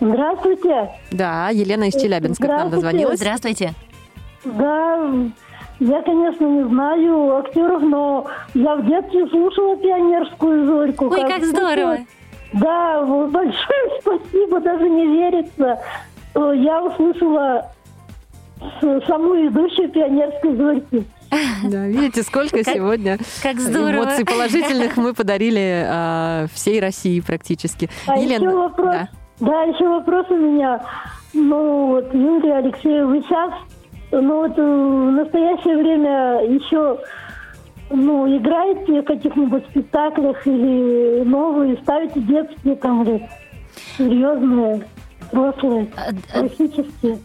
[0.00, 0.90] Здравствуйте.
[1.12, 3.20] Да, Елена из Челябинска к нам дозвонилась.
[3.20, 3.74] Здравствуйте.
[4.44, 5.10] Да,
[5.80, 11.08] я, конечно, не знаю актеров, но я в детстве слушала пионерскую зорьку.
[11.10, 11.98] Ой, как здорово.
[12.52, 15.80] Да, большое спасибо, даже не верится.
[16.34, 17.70] Э, Я услышала
[18.80, 21.04] с- саму ведущую пионерской зорьки.
[21.64, 24.04] Да, видите, сколько Как- сегодня как здорово.
[24.04, 27.90] эмоций положительных мы подарили а, всей России практически.
[28.06, 28.94] А еще вопрос.
[28.94, 29.08] да.
[29.40, 29.62] Да.
[29.64, 30.80] еще вопрос у меня.
[31.34, 33.52] Ну вот, Юлия Алексеевна, вы сейчас,
[34.10, 36.98] ну вот э, в настоящее время еще
[37.90, 43.28] ну, играете в каких-нибудь спектаклях или новые, ставите детские там или
[43.96, 44.82] серьезные,
[45.30, 47.18] взрослые, А, а, классические.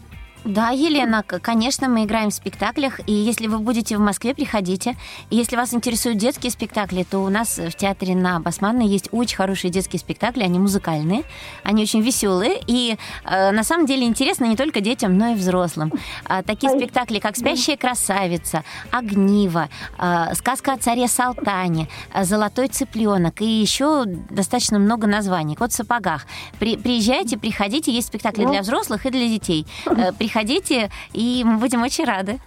[0.44, 4.94] Да, Елена, конечно, мы играем в спектаклях, и если вы будете в Москве, приходите.
[5.30, 9.36] И если вас интересуют детские спектакли, то у нас в театре на Басманной есть очень
[9.36, 11.22] хорошие детские спектакли, они музыкальные,
[11.62, 15.92] они очень веселые, и э, на самом деле интересны не только детям, но и взрослым.
[16.26, 23.40] А, такие спектакли, как «Спящая красавица», «Огниво», э, «Сказка о царе Салтане», э, «Золотой цыпленок»
[23.40, 25.56] и еще достаточно много названий.
[25.56, 26.26] «Кот в сапогах».
[26.58, 28.50] При- приезжайте, приходите, есть спектакли Ну.
[28.50, 29.66] для взрослых и для детей.
[29.86, 32.40] Э, Приходите, и мы будем очень рады.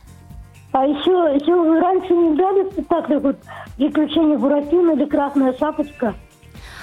[0.74, 3.38] А еще, еще вы раньше не играли в спектакле вот
[3.78, 6.14] «Приключения Буратино» или «Красная шапочка»?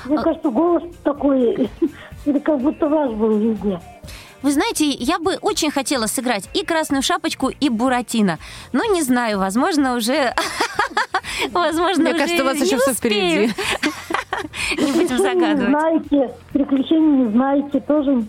[0.07, 1.69] Мне А- кажется, голос такой,
[2.25, 3.79] или как будто ваш был везде.
[4.41, 8.39] Вы знаете, я бы очень хотела сыграть и «Красную шапочку», и «Буратино».
[8.73, 10.33] Но не знаю, возможно, уже...
[11.53, 13.53] Возможно, Мне кажется, у вас не еще все впереди.
[14.79, 15.69] Не будем Не загадывать.
[15.69, 18.25] знаете, приключений не знаете, тоже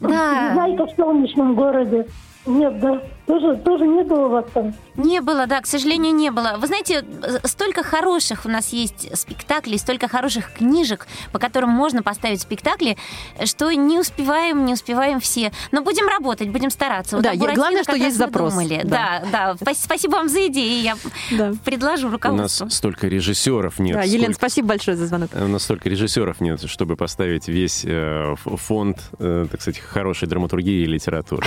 [0.00, 0.50] Да.
[0.54, 2.06] знаете в солнечном городе.
[2.50, 3.02] Нет, да?
[3.26, 4.74] Тоже, тоже не было у вас там.
[4.96, 6.56] Не было, да, к сожалению, не было.
[6.58, 12.02] Вы знаете, э, столько хороших у нас есть спектаклей, столько хороших книжек, по которым можно
[12.02, 12.96] поставить спектакли,
[13.44, 15.52] что не успеваем, не успеваем все.
[15.70, 17.16] Но будем работать, будем стараться.
[17.16, 18.52] Вот Да, я- Буратино главное, что есть запрос.
[18.52, 18.80] думали.
[18.84, 19.22] Да.
[19.30, 19.56] Да, да.
[19.60, 20.82] Спас- Спасибо вам за идеи.
[20.82, 20.96] Я
[21.30, 21.52] Да.
[21.64, 22.70] предложу У нас руководству.
[22.70, 23.94] столько режиссеров нет.
[23.94, 25.30] Да, Елена, сколько- спасибо большое за звонок.
[25.34, 30.82] У нас столько режиссеров нет, чтобы поставить весь э, фонд, э, так сказать, хорошей драматургии
[30.82, 31.46] и литературы.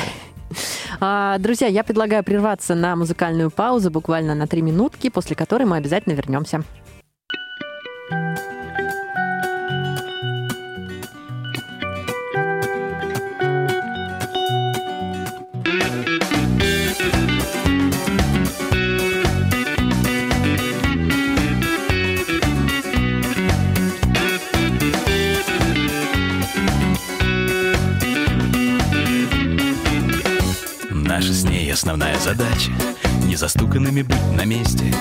[1.00, 5.78] А, Друзья, я предлагаю прерваться на музыкальную паузу буквально на три минутки, после которой мы
[5.78, 6.64] обязательно вернемся.
[31.74, 32.72] Основная задача
[33.28, 34.94] Не застуканными быть на месте.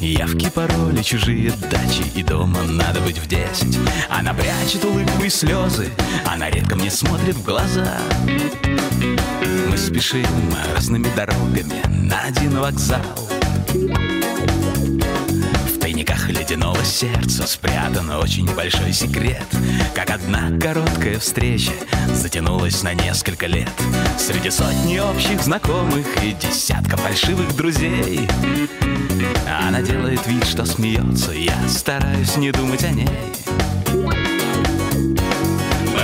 [0.00, 3.78] Явки, пароли, чужие дачи И дома надо быть в десять.
[4.08, 5.90] Она прячет улыбку и слезы
[6.26, 7.98] Она редко мне смотрит в глаза.
[9.70, 10.26] Мы спешим
[10.74, 13.00] разными дорогами На один вокзал
[16.08, 19.46] тайниках ледяного сердца спрятан очень большой секрет.
[19.94, 21.72] Как одна короткая встреча
[22.12, 23.70] затянулась на несколько лет.
[24.18, 28.28] Среди сотни общих знакомых и десятка фальшивых друзей.
[29.66, 33.08] Она делает вид, что смеется, я стараюсь не думать о ней.
[33.92, 34.14] Мы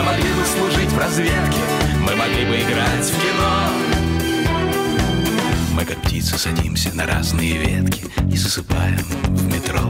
[0.03, 1.61] могли бы служить в разведке,
[2.01, 4.04] мы могли бы играть в кино
[5.75, 9.81] мы как птицы садимся на разные ветки и засыпаем в метро.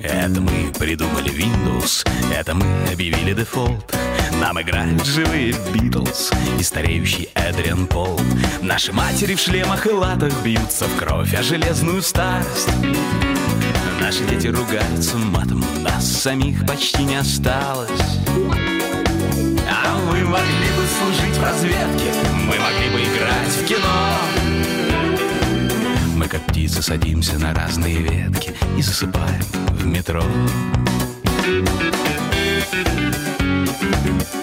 [0.00, 2.04] Это мы придумали Windows,
[2.34, 4.05] это мы объявили дефолт.
[4.46, 6.30] Нам играют живые Битлз
[6.60, 8.20] и стареющий Эдриан Пол.
[8.62, 12.68] Наши матери в шлемах и латах бьются в кровь, а железную старость.
[14.00, 17.90] Наши дети ругаются матом, нас самих почти не осталось.
[19.68, 22.12] А мы могли бы служить в разведке,
[22.44, 24.12] мы могли бы играть в кино.
[26.14, 30.22] Мы как птицы садимся на разные ветки и засыпаем в метро.
[34.06, 34.35] От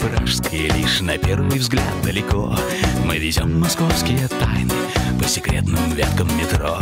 [0.00, 2.54] Пражской лишь на первый взгляд далеко.
[3.04, 4.74] Мы везем московские тайны
[5.20, 6.78] по секретным веткам метро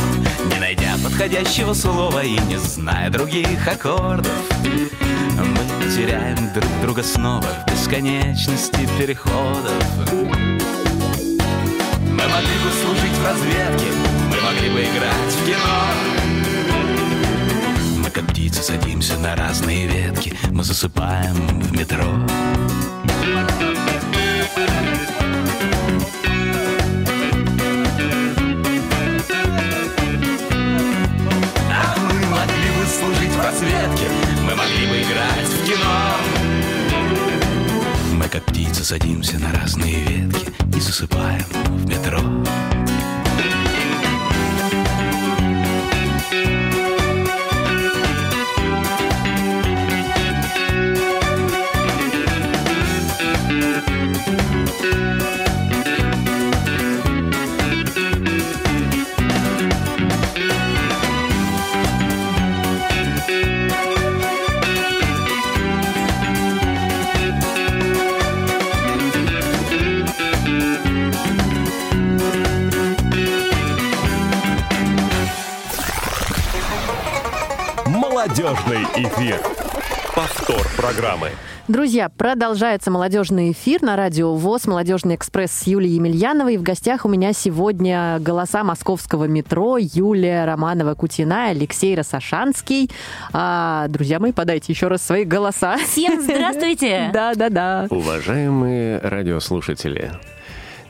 [0.52, 4.33] Не найдя подходящего слова и не зная других аккордов.
[4.61, 9.85] Мы теряем друг друга снова в бесконечности переходов.
[12.05, 13.87] Мы могли бы служить в разведке,
[14.31, 16.16] мы могли бы играть в кино.
[18.16, 22.07] Как птицы садимся на разные ветки Мы засыпаем в метро
[33.43, 34.09] Разведке
[34.43, 36.17] Мы могли бы играть в кино
[38.12, 42.21] Мы как птицы садимся на разные ветки И засыпаем в метро
[78.16, 79.38] молодежный эфир.
[80.14, 81.33] Повтор программы.
[81.68, 86.55] Друзья, продолжается молодежный эфир на радио ВОЗ, молодежный экспресс с Юлией Емельяновой.
[86.55, 92.90] И в гостях у меня сегодня голоса московского метро Юлия Романова-Кутина, Алексей Росошанский.
[93.35, 95.77] А, друзья мои, подайте еще раз свои голоса.
[95.77, 97.10] Всем здравствуйте!
[97.12, 97.87] Да-да-да.
[97.90, 100.10] Уважаемые радиослушатели,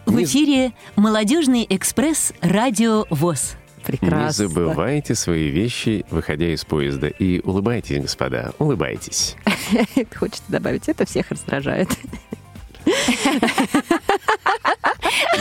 [0.05, 2.33] В эфире «Молодежный экспресс.
[2.41, 3.57] Радио ВОЗ».
[3.87, 4.43] Прекрасно.
[4.43, 7.07] не забывайте свои вещи, выходя из поезда.
[7.09, 9.37] И улыбайтесь, господа, улыбайтесь.
[10.15, 11.89] Хочется добавить, это всех раздражает.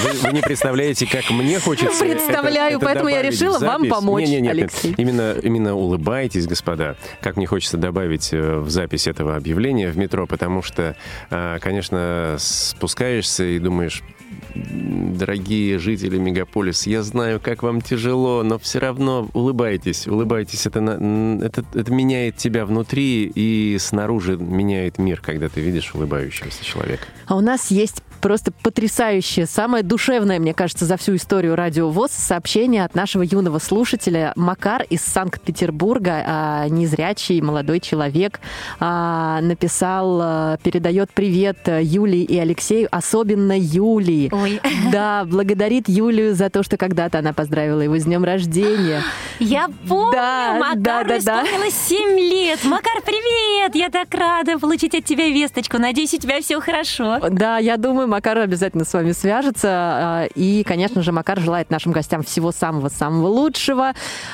[0.04, 4.26] Вы, вы не представляете, как мне хочется это- Представляю, это поэтому я решила вам помочь,
[4.26, 4.64] Не, не, нет, нет.
[4.64, 4.94] Алексей.
[4.98, 6.96] Именно, именно улыбайтесь, господа.
[7.22, 10.96] Как мне хочется добавить э, в запись этого объявления в метро, потому что,
[11.30, 14.15] э, конечно, спускаешься и думаешь, «М,
[14.56, 20.66] дорогие жители мегаполиса, я знаю, как вам тяжело, но все равно улыбайтесь, улыбайтесь.
[20.66, 27.06] Это, это, это меняет тебя внутри и снаружи меняет мир, когда ты видишь улыбающегося человека.
[27.28, 32.10] А у нас есть просто потрясающее, самое душевное, мне кажется, за всю историю Радио ВОЗ
[32.10, 38.40] сообщение от нашего юного слушателя Макар из Санкт-Петербурга, а, незрячий молодой человек,
[38.80, 44.30] а, написал, а, передает привет а, Юлии и Алексею, особенно Юлии.
[44.32, 44.60] Ой.
[44.92, 49.04] Да, благодарит Юлию за то, что когда-то она поздравила его с днем рождения.
[49.38, 51.44] Я помню, Да, Макару да, да, да.
[51.44, 52.64] исполнилось 7 лет.
[52.64, 53.76] Макар, привет!
[53.76, 55.78] Я так рада получить от тебя весточку.
[55.78, 57.20] Надеюсь, у тебя все хорошо.
[57.30, 59.68] Да, я думаю, Макар обязательно с вами свяжется.
[59.68, 63.92] а, И, конечно же, Макар желает нашим гостям всего самого-самого лучшего.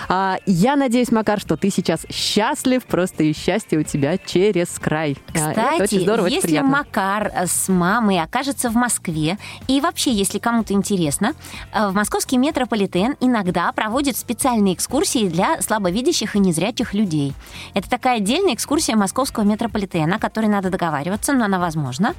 [0.08, 5.18] А, Я надеюсь, Макар, что ты сейчас счастлив, просто и счастье у тебя через край.
[5.34, 6.70] А, это Кстати, очень здорово, если приятно.
[6.70, 11.34] Макар с мамой окажется в Москве, и вообще, если кому-то интересно,
[11.74, 17.34] э, в московский метрополитен иногда проводит специальные экскурсии для слабовидящих и незрячих людей.
[17.74, 22.14] Это такая отдельная экскурсия московского метрополитена, о которой надо договариваться, но она возможна.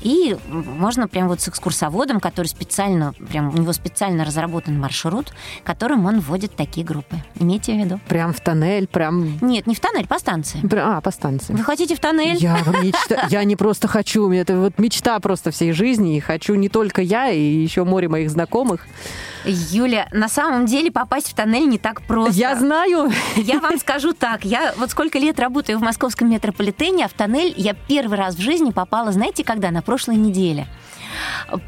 [0.00, 5.32] И можно прям вот с экскурсоводом, который специально, прям у него специально разработан маршрут,
[5.64, 7.16] которым он вводит такие группы.
[7.38, 8.00] Имейте в виду.
[8.08, 9.38] Прям в тоннель, прям...
[9.40, 10.60] Нет, не в тоннель, по станции.
[10.76, 11.52] А, по станции.
[11.52, 12.36] Вы хотите в тоннель?
[12.36, 16.16] Я, мечта- я не просто хочу, это вот мечта просто всей жизни.
[16.16, 18.86] И хочу не только я, и еще море моих знакомых.
[19.44, 22.32] Юля, на самом деле попасть в тоннель не так просто.
[22.34, 23.10] Я знаю.
[23.36, 27.52] Я вам скажу так, я вот сколько лет работаю в московском метрополитене, а в тоннель
[27.56, 29.70] я первый раз в жизни попала, знаете, когда?
[29.70, 30.66] На прошлой неделе.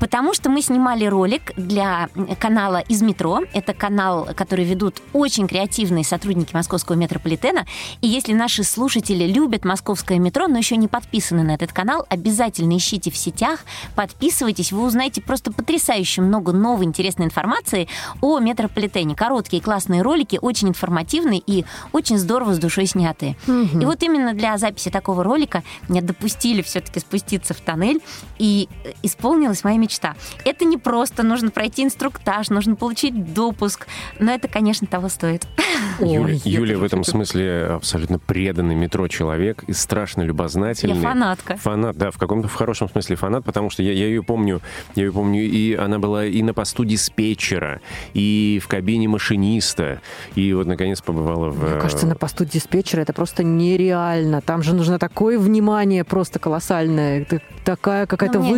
[0.00, 3.40] Потому что мы снимали ролик для канала «Из метро».
[3.52, 7.66] Это канал, который ведут очень креативные сотрудники московского метрополитена.
[8.00, 12.76] И если наши слушатели любят московское метро, но еще не подписаны на этот канал, обязательно
[12.76, 13.60] ищите в сетях,
[13.94, 17.88] подписывайтесь, вы узнаете просто потрясающе много новой интересной информации
[18.20, 19.14] о метрополитене.
[19.14, 23.36] Короткие классные ролики, очень информативные и очень здорово с душой снятые.
[23.46, 28.00] И вот именно для записи такого ролика меня допустили все-таки спуститься в тоннель,
[28.38, 28.92] и э,
[29.36, 30.14] исполнилась моя мечта.
[30.44, 33.86] Это не просто, нужно пройти инструктаж, нужно получить допуск,
[34.18, 35.46] но это, конечно, того стоит.
[36.00, 37.10] Юля, Юля в этом хочу.
[37.12, 40.96] смысле абсолютно преданный метро человек и страшно любознательный.
[40.96, 41.56] Я фанатка.
[41.56, 44.60] Фанат, да, в каком-то в хорошем смысле фанат, потому что я, я ее помню,
[44.94, 47.80] я ее помню, и она была и на посту диспетчера,
[48.14, 50.00] и в кабине машиниста,
[50.34, 51.62] и вот наконец побывала в.
[51.72, 54.40] Мне кажется, на посту диспетчера это просто нереально.
[54.40, 57.26] Там же нужно такое внимание просто колоссальное.
[57.64, 58.52] Такая какая-то Но мне-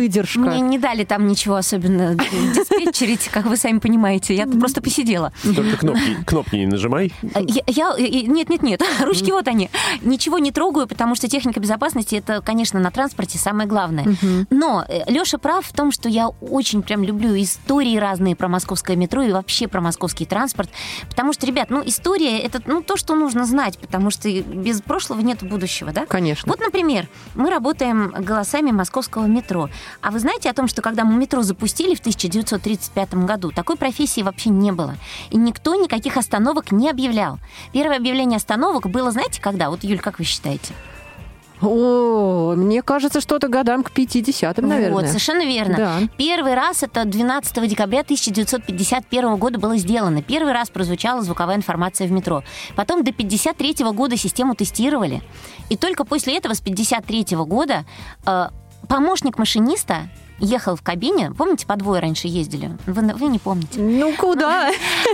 [0.69, 4.35] не дали там ничего особенно диспетчерить, как вы сами понимаете.
[4.35, 5.31] Я просто посидела.
[5.43, 7.11] Только кнопки, кнопки не нажимай.
[7.33, 9.69] А, Я, нет, нет, нет, ручки вот они.
[10.01, 14.05] Ничего не трогаю, потому что техника безопасности это, конечно, на транспорте самое главное.
[14.49, 19.21] Но Леша прав в том, что я очень прям люблю истории разные про московское метро
[19.23, 20.69] и вообще про московский транспорт,
[21.09, 25.21] потому что, ребят, ну история это ну то, что нужно знать, потому что без прошлого
[25.21, 26.05] нет будущего, да?
[26.05, 26.49] Конечно.
[26.49, 29.69] Вот, например, мы работаем голосами московского метро.
[30.01, 34.19] А вы знаете о том, что когда мы метро запустили в 1935 году, такой профессии
[34.19, 34.95] вообще не было.
[35.29, 37.39] И никто никаких остановок не объявлял.
[37.71, 39.69] Первое объявление остановок было, знаете, когда?
[39.69, 40.73] Вот, Юль, как вы считаете?
[41.61, 44.91] О, мне кажется, что-то годам к 50-м, наверное.
[44.91, 45.77] Вот, совершенно верно.
[45.77, 45.99] Да.
[46.17, 50.21] Первый раз это 12 декабря 1951 года было сделано.
[50.21, 52.43] Первый раз прозвучала звуковая информация в метро.
[52.75, 55.21] Потом до 53 года систему тестировали.
[55.69, 57.85] И только после этого, с 53 года,
[58.25, 58.49] э,
[58.89, 60.09] помощник машиниста
[60.39, 61.31] ехал в кабине.
[61.31, 62.77] Помните, по двое раньше ездили?
[62.85, 63.79] Вы, вы не помните.
[63.79, 64.71] Ну куда?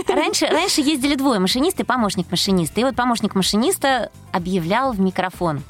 [0.08, 2.80] Раньше, раньше ездили двое, машинист и помощник машиниста.
[2.80, 5.62] И вот помощник машиниста объявлял в микрофон.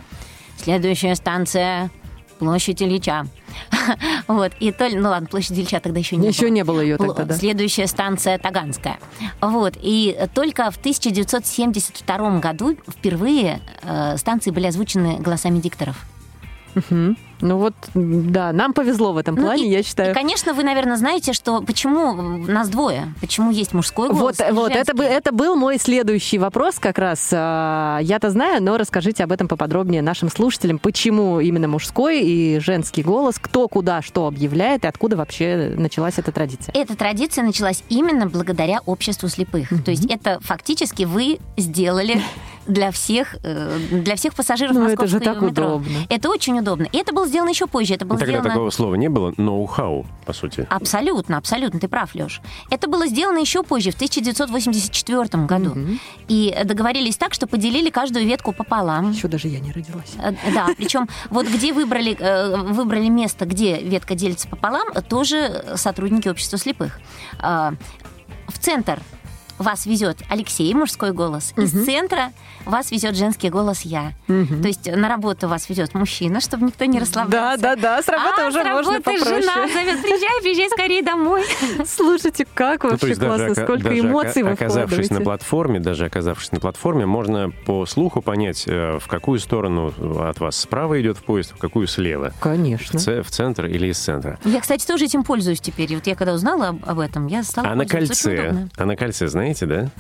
[0.59, 1.91] Следующая станция
[2.39, 3.27] Площадь Ильича.
[4.29, 6.51] Вот, и то ли, ну ладно, площадь Ильича тогда еще не Еще было.
[6.51, 7.35] не было ее тогда, да.
[7.35, 8.99] Следующая станция Таганская.
[9.41, 9.75] Вот.
[9.81, 16.05] И только в 1972 году впервые э, станции были озвучены голосами дикторов.
[17.41, 20.13] Ну вот, да, нам повезло в этом Ну, плане, и- я считаю.
[20.13, 22.15] И, конечно, вы, наверное, знаете, что почему
[22.47, 24.39] нас двое, почему есть мужской голос.
[24.39, 27.29] Вот, вот это, это был мой следующий вопрос как раз.
[27.33, 30.79] А, Я-то знаю, но расскажите об этом поподробнее нашим слушателям.
[30.79, 33.39] Почему именно мужской и женский голос?
[33.39, 36.73] Кто куда что объявляет и откуда вообще началась эта традиция?
[36.75, 39.69] Эта традиция началась именно благодаря обществу слепых.
[39.85, 42.21] То есть это фактически вы сделали
[42.67, 45.67] для всех, э, для всех пассажиров Ну, это же так метро.
[45.77, 45.99] удобно.
[46.09, 46.89] Это очень удобно.
[46.93, 47.95] И это было сделано еще позже.
[47.95, 48.51] Это было Тогда сделано...
[48.51, 50.67] такого слова не было, ноу-хау, по сути.
[50.71, 52.41] Абсолютно, абсолютно, ты прав, Леш.
[52.71, 55.77] Это было сделано еще позже, в 1984 году.
[56.29, 59.13] И договорились так, что поделили каждую ветку пополам.
[59.13, 60.15] Еще даже я не родилась.
[60.23, 66.29] Э, Да, причем вот где выбрали, э, выбрали место, где ветка делится пополам, тоже сотрудники
[66.29, 66.99] общества слепых.
[67.41, 69.01] В центр
[69.59, 71.53] вас везет Алексей, мужской голос.
[71.57, 72.33] Из центра
[72.65, 74.13] вас везет женский голос я.
[74.27, 74.35] То
[74.69, 77.63] есть на работу вас везет мужчина, чтобы никто не Да, расслаблялся.
[77.63, 79.41] да, да, с работы а уже с можно работы попроще.
[79.43, 81.45] жена зовет, приезжай, приезжай скорее домой.
[81.87, 86.05] Слушайте, как Ну, вообще классно, ока- сколько даже эмоций ока- вы оказавшись на платформе, даже
[86.07, 89.93] оказавшись на платформе, можно по слуху понять, э, в какую сторону
[90.29, 92.31] от вас справа идет в поезд, в какую слева.
[92.37, 92.99] В, Конечно.
[92.99, 94.39] ц- в центр или из центра.
[94.45, 95.95] Я, кстати, тоже этим пользуюсь теперь.
[95.95, 99.29] Вот я когда узнала об, об этом, я стала А на кольце, а на кольце,
[99.29, 99.91] знаете, да?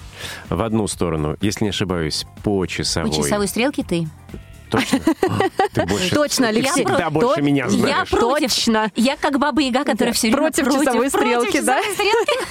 [0.49, 3.11] В одну сторону, если не ошибаюсь, по часовой.
[3.11, 4.09] По часовой стрелке ты.
[4.71, 4.99] Точно?
[5.73, 6.85] Ты больше, Точно, ты Алексей.
[6.85, 8.11] всегда больше меня Я знаешь.
[8.11, 8.53] против.
[8.55, 8.91] Точно.
[8.97, 11.81] Я как баба Яга, которая все время против часовой стрелки, да?
[11.83, 12.33] часовой стрелки.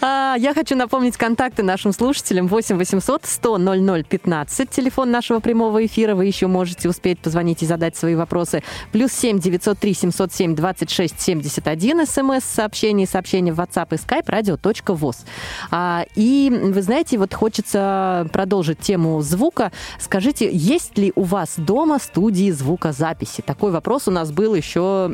[0.00, 5.84] А, Я хочу напомнить контакты нашим слушателям 8 800 100 00 15, телефон нашего прямого
[5.84, 6.14] эфира.
[6.14, 8.62] Вы еще можете успеть позвонить и задать свои вопросы.
[8.92, 15.16] Плюс 7 903 707 26 71, смс-сообщение, сообщение в WhatsApp и Skype, radio.voz.
[15.70, 19.72] А, И вы знаете, вот хочется продолжить тему звука.
[19.98, 23.42] Скажите, есть ли у вас дома студии звукозаписи?
[23.42, 25.10] Такой вопрос у нас был еще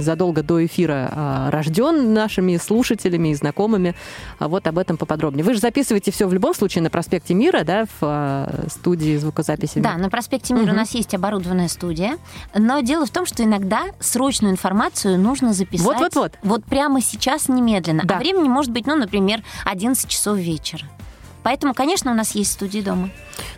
[0.00, 3.94] задолго до эфира а, рожден нашими слушателями и знакомыми.
[4.38, 5.44] А вот об этом поподробнее.
[5.44, 9.78] Вы же записываете все в любом случае на проспекте Мира, да, в а, студии звукозаписи?
[9.80, 12.18] Да, на проспекте Мира у нас есть оборудованная студия,
[12.54, 15.86] но дело в том, что иногда срочную информацию нужно записать.
[15.86, 16.32] Вот-вот-вот.
[16.42, 18.02] Вот прямо сейчас немедленно.
[18.04, 18.16] Да.
[18.16, 20.84] А времени может быть, ну, например, 11 часов вечера.
[21.42, 23.10] Поэтому, конечно, у нас есть студии дома.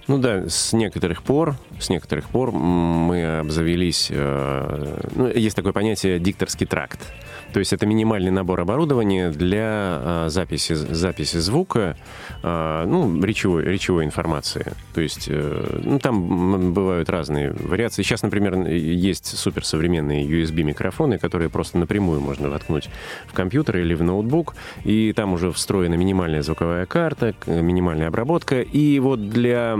[0.06, 6.18] Ну да, с некоторых пор, с некоторых пор мы обзавелись, э, ну, есть такое понятие
[6.18, 7.00] дикторский тракт.
[7.53, 11.96] То есть это минимальный набор оборудования для э, записи, записи звука,
[12.42, 14.72] э, ну, речевой, речевой информации.
[14.94, 18.03] То есть, э, ну, там бывают разные вариации.
[18.03, 22.88] Сейчас, например, есть суперсовременные USB-микрофоны, которые просто напрямую можно воткнуть
[23.26, 28.61] в компьютер или в ноутбук, и там уже встроена минимальная звуковая карта, минимальная обработка.
[28.61, 29.78] И вот для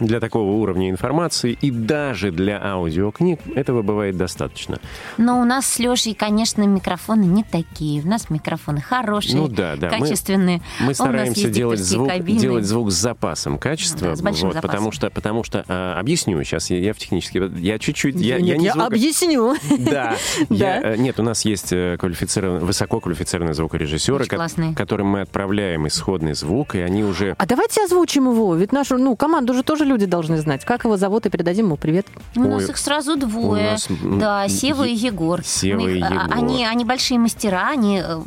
[0.00, 4.78] для такого уровня информации и даже для аудиокниг этого бывает достаточно.
[5.18, 8.02] Но у нас с Лешей, конечно, микрофоны не такие.
[8.02, 10.62] У нас микрофоны хорошие, Ну да, да, мы- качественные.
[10.80, 12.38] У Мы нас стараемся делать звук, кабины.
[12.40, 14.60] делать звук с запасом качества, Да, с вот, запасом.
[14.62, 18.46] потому что, потому что а, объясню сейчас, я, я в технически, я чуть-чуть, я, Нет,
[18.48, 19.54] я не я звуко- объясню.
[19.78, 20.16] Да.
[20.50, 24.74] Я, э, нет, у нас есть э, квалифицированные, высококвалифицированные звукорежиссеры, классные.
[24.74, 29.16] которым мы отправляем исходный звук, и они уже А давайте озвучим его, ведь нашу ну,
[29.16, 30.64] команду же тоже люди должны знать.
[30.64, 32.06] Как его зовут, и передадим ему привет.
[32.36, 33.68] У нас Ой, их сразу двое.
[33.68, 33.88] у нас,
[34.18, 35.42] да, Сева Е- и Егор.
[35.44, 36.28] Сева Мы и их- а- Егор.
[36.38, 38.20] Они, они большие мастера, они э,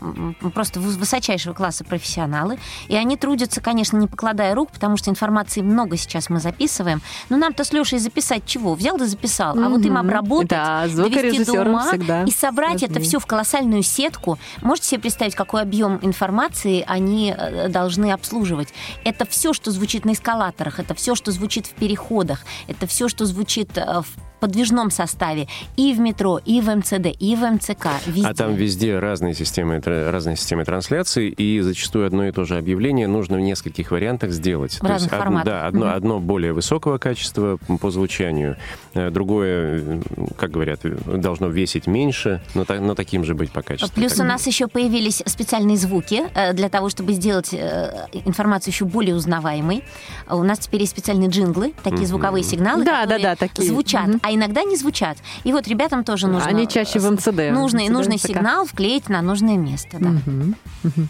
[0.53, 2.59] просто выс- высочайшего класса профессионалы.
[2.89, 7.01] И они трудятся, конечно, не покладая рук, потому что информации много сейчас мы записываем.
[7.29, 8.75] Но нам-то с Лешей записать чего?
[8.75, 9.57] Взял да записал.
[9.57, 13.07] А вот им обработать, Да, довести до ума всегда и собрать это сложнее.
[13.07, 14.37] все в колоссальную сетку.
[14.61, 18.69] Можете себе представить, какой объем информации они э, должны обслуживать?
[19.05, 23.25] Это все, что звучит на эскалаторах, это все, что звучит в переходах, это все, что
[23.25, 24.07] звучит э, в
[24.39, 25.47] подвижном составе
[25.77, 27.87] и в метро, и в МЦД, и в МЦК.
[28.05, 28.27] Везде.
[28.27, 33.07] А там везде разные системы, разные системы трансляции, и зачастую одно и то же объявление
[33.07, 34.79] нужно в нескольких вариантах сделать.
[34.81, 35.45] В разных од- форматах.
[35.45, 35.95] да, одно, Мгм.
[35.95, 38.57] одно более высокого качества по звучанию,
[38.93, 40.01] другое, э,
[40.37, 43.93] как говорят, э, должно весить меньше, но, та- но таким же быть по качеству.
[43.95, 48.71] Плюс Так у нас еще появились специальные звуки э, для того, чтобы сделать э, информацию
[48.71, 49.83] еще более узнаваемой.
[50.29, 53.67] У нас теперь есть специальные джинглы, такие звуковые сигналы, Да, которые да, да, такие.
[53.69, 54.07] звучат.
[54.07, 54.19] Мгм.
[54.23, 55.17] А иногда не звучат.
[55.43, 56.47] И вот ребятам тоже нужно...
[56.49, 57.51] Они чаще в МЦД.
[57.51, 58.27] Нужный, МЦД, нужный МЦК.
[58.27, 60.09] сигнал вклеить на нужное место, да.
[60.09, 60.55] Мгм.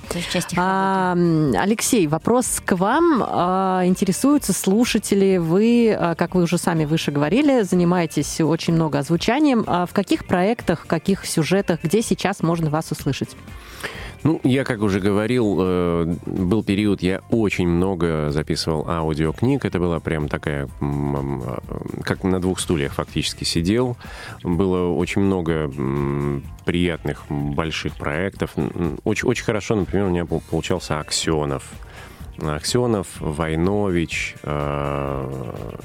[0.10, 1.58] То есть часть их работы.
[1.58, 3.24] А, Алексей, вопрос к вам.
[3.26, 5.38] А, Интересуются слушатели.
[5.38, 9.64] Вы, а, как вы уже сами выше говорили, занимаетесь очень много озвучанием.
[9.66, 13.36] А в каких проектах, каких сюжетах, где сейчас можно вас услышать?
[14.22, 19.66] Ну, я, как уже говорил, э, был период, я очень много записывал аудиокниг.
[19.66, 21.44] Это была прям такая, м,
[22.06, 23.98] как на двух стульях фактически сидел.
[24.44, 25.70] Было очень много
[26.64, 28.52] приятных больших проектов.
[29.04, 31.64] Очень, очень хорошо, например, у меня пол- получался Аксенов.
[32.40, 35.80] Аксенов, Войнович, э,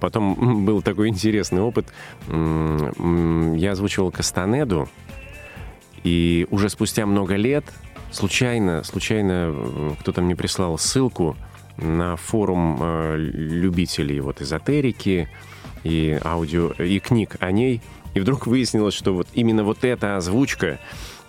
[0.00, 1.86] Потом был такой интересный опыт.
[2.28, 4.88] Я озвучивал Кастанеду,
[6.04, 7.64] и уже спустя много лет
[8.14, 11.36] случайно, случайно э, кто-то мне прислал ссылку
[11.76, 15.28] на форум э, любителей вот эзотерики
[15.82, 17.80] и аудио и книг о ней.
[18.14, 20.78] И вдруг выяснилось, что вот именно вот эта озвучка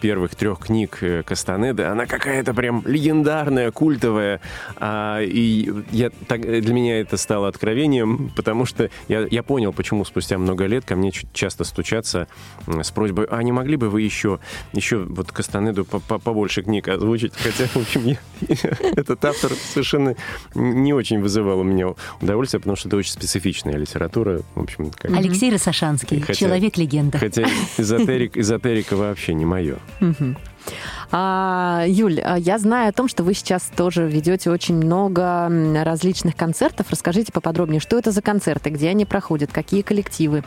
[0.02, 4.42] первых трех книг э, Кастанеды, она какая-то прям легендарная, культовая.
[4.78, 10.06] А, и я, так, для меня это стало откровением, потому что я, я понял, почему
[10.06, 12.28] спустя много лет ко мне часто стучатся
[12.68, 14.40] с просьбой, а не могли бы вы еще,
[14.74, 17.34] еще вот Кастанеду по- по- побольше книг озвучить?
[17.36, 18.18] Хотя, в общем, я-
[18.96, 20.16] этот автор совершенно
[20.54, 21.88] не очень вызывал у меня
[22.22, 24.42] удовольствие, потому что это очень специфичная литература.
[24.56, 27.18] В общем, как- Алексей Росошанский, человек-легенда.
[27.18, 27.44] Хотя
[27.78, 29.78] эзотерик, эзотерика вообще не мое.
[31.12, 35.50] А, Юль, а я знаю о том, что вы сейчас тоже ведете очень много
[35.84, 36.88] различных концертов.
[36.90, 40.44] Расскажите поподробнее, что это за концерты, где они проходят, какие коллективы?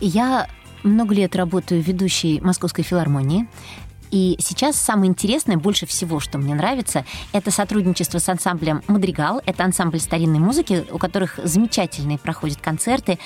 [0.00, 0.46] Я
[0.84, 3.48] много лет работаю ведущей Московской филармонии.
[4.10, 9.40] И сейчас самое интересное, больше всего, что мне нравится, это сотрудничество с ансамблем «Мадригал».
[9.46, 13.18] Это ансамбль старинной музыки, у которых замечательные проходят концерты.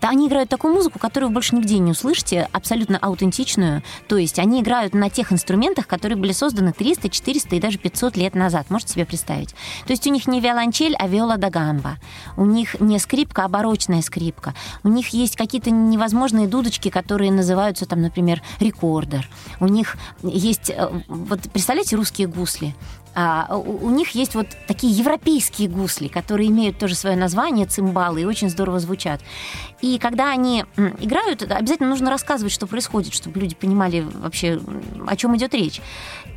[0.00, 3.82] Они играют такую музыку, которую вы больше нигде не услышите, абсолютно аутентичную.
[4.08, 8.16] То есть они играют на тех инструментах, которые были созданы 300, 400 и даже 500
[8.16, 8.70] лет назад.
[8.70, 9.50] Можете себе представить?
[9.86, 11.98] То есть у них не виолончель, а виола да гамба.
[12.36, 14.54] У них не скрипка, а барочная скрипка.
[14.82, 19.28] У них есть какие-то невозможные дудочки, которые называются, там, например, рекордер.
[19.58, 19.89] У них
[20.22, 22.74] есть, э, вот представляете, русские гусли.
[23.14, 28.22] А, у, у них есть вот такие европейские гусли, которые имеют тоже свое название, цимбалы,
[28.22, 29.20] и очень здорово звучат.
[29.80, 30.64] И когда они
[31.00, 34.60] играют, обязательно нужно рассказывать, что происходит, чтобы люди понимали вообще,
[35.06, 35.80] о чем идет речь.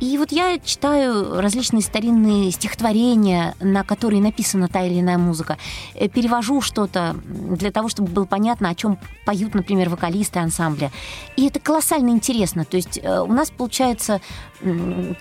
[0.00, 5.58] И вот я читаю различные старинные стихотворения, на которые написана та или иная музыка,
[5.94, 10.90] э, перевожу что-то для того, чтобы было понятно, о чем поют, например, вокалисты ансамбля.
[11.36, 12.64] И это колоссально интересно.
[12.64, 14.20] То есть э, у нас получается
[14.60, 15.14] м,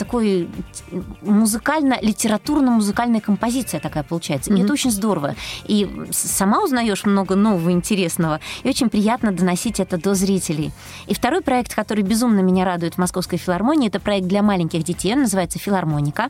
[1.43, 4.49] такой музыкально-литературно-музыкальная композиция такая получается.
[4.49, 4.63] И Мгм.
[4.63, 5.35] это очень здорово.
[5.65, 8.39] И сама узнаешь много нового интересного.
[8.63, 10.71] И очень приятно доносить это до зрителей.
[11.07, 15.13] И второй проект, который безумно меня радует в Московской филармонии, это проект для маленьких детей,
[15.13, 16.29] он называется «Филармоника»,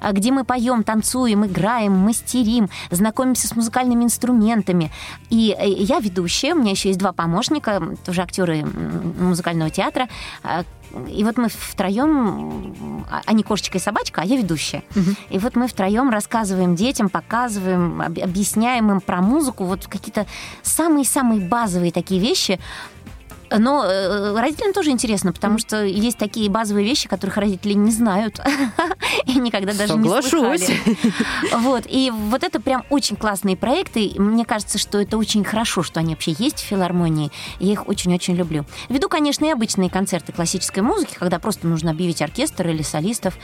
[0.00, 4.90] а, где мы поем, танцуем, играем, мастерим, знакомимся с музыкальными инструментами.
[5.30, 8.64] И э, я ведущая, у меня еще есть два помощника, тоже актеры
[9.18, 10.08] музыкального театра.
[11.08, 14.82] И вот мы втроем, а- они кошечка и собачка, а я ведущая.
[15.28, 20.26] И вот мы втроем рассказываем детям, показываем, об- объясняем им про музыку, вот какие-то
[20.62, 22.58] самые-самые базовые такие вещи.
[23.56, 28.40] Но э, родителям тоже интересно, потому что есть такие базовые вещи, которых родители не знают
[29.26, 30.30] и никогда даже не Соглашусь.
[30.30, 31.60] слыхали.
[31.60, 31.84] Вот.
[31.88, 34.12] И вот это прям очень классные проекты.
[34.16, 37.30] Мне кажется, что это очень хорошо, что они вообще есть в филармонии.
[37.58, 38.64] Я их очень-очень люблю.
[38.88, 43.36] Веду, конечно, и обычные концерты классической музыки, когда просто нужно объявить оркестр или солистов.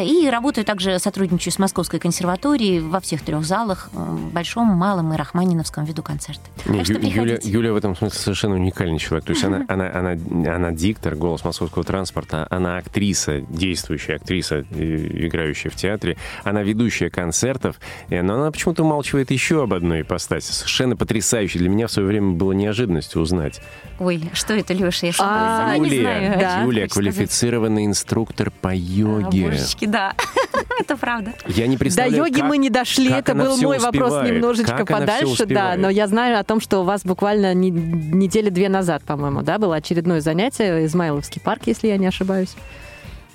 [0.00, 5.16] И работаю также, сотрудничаю с Московской консерваторией во всех трех залах, э, Большом, Малом и
[5.16, 6.42] Рахманиновском веду концерты.
[6.66, 7.38] Не, Так что Юля.
[7.42, 9.24] Юля в этом смысле совершенно уникальный человек.
[9.24, 10.10] То есть она, она, она,
[10.54, 17.10] она диктор, голос московского транспорта, она актриса, действующая актриса, э, играющая в театре, она ведущая
[17.10, 17.76] концертов,
[18.08, 21.58] но она почему-то умалчивает еще об одной ипостаси, совершенно потрясающей.
[21.60, 23.60] Для меня в свое время было неожиданностью узнать.
[23.98, 25.06] Ой, что это, Леша?
[25.06, 26.38] Я что А, сама не Юлия, знаю.
[26.40, 26.62] да.
[26.62, 29.44] Юлия, квалифицированный инструктор по А, йоге.
[29.46, 30.14] Божечки, да.
[30.80, 31.32] Это правда.
[31.46, 33.08] Я не До представляю, йоги как- мы не дошли.
[33.08, 35.74] как Это она был мой вопрос успевает, немножечко как подальше, да.
[35.76, 39.58] Но я знаю о том, что у вас буквально не- недели две назад, по-моему, да,
[39.58, 42.54] было очередное занятие, Измайловский парк, если я не ошибаюсь.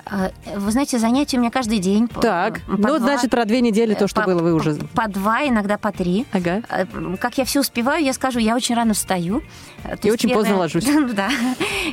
[0.05, 2.07] А, Вы знаете, занятия у меня каждый день.
[2.07, 2.99] по- Так, по ну, два.
[2.99, 4.75] значит, про две недели то, что По- было, вы уже...
[4.95, 6.25] По два, иногда по три.
[6.31, 6.61] Ага.
[6.69, 6.85] Э,
[7.19, 9.41] Как я все успеваю, я скажу, я очень рано встаю.
[9.83, 10.85] То есть очень поздно ложусь.
[11.13, 11.29] Да.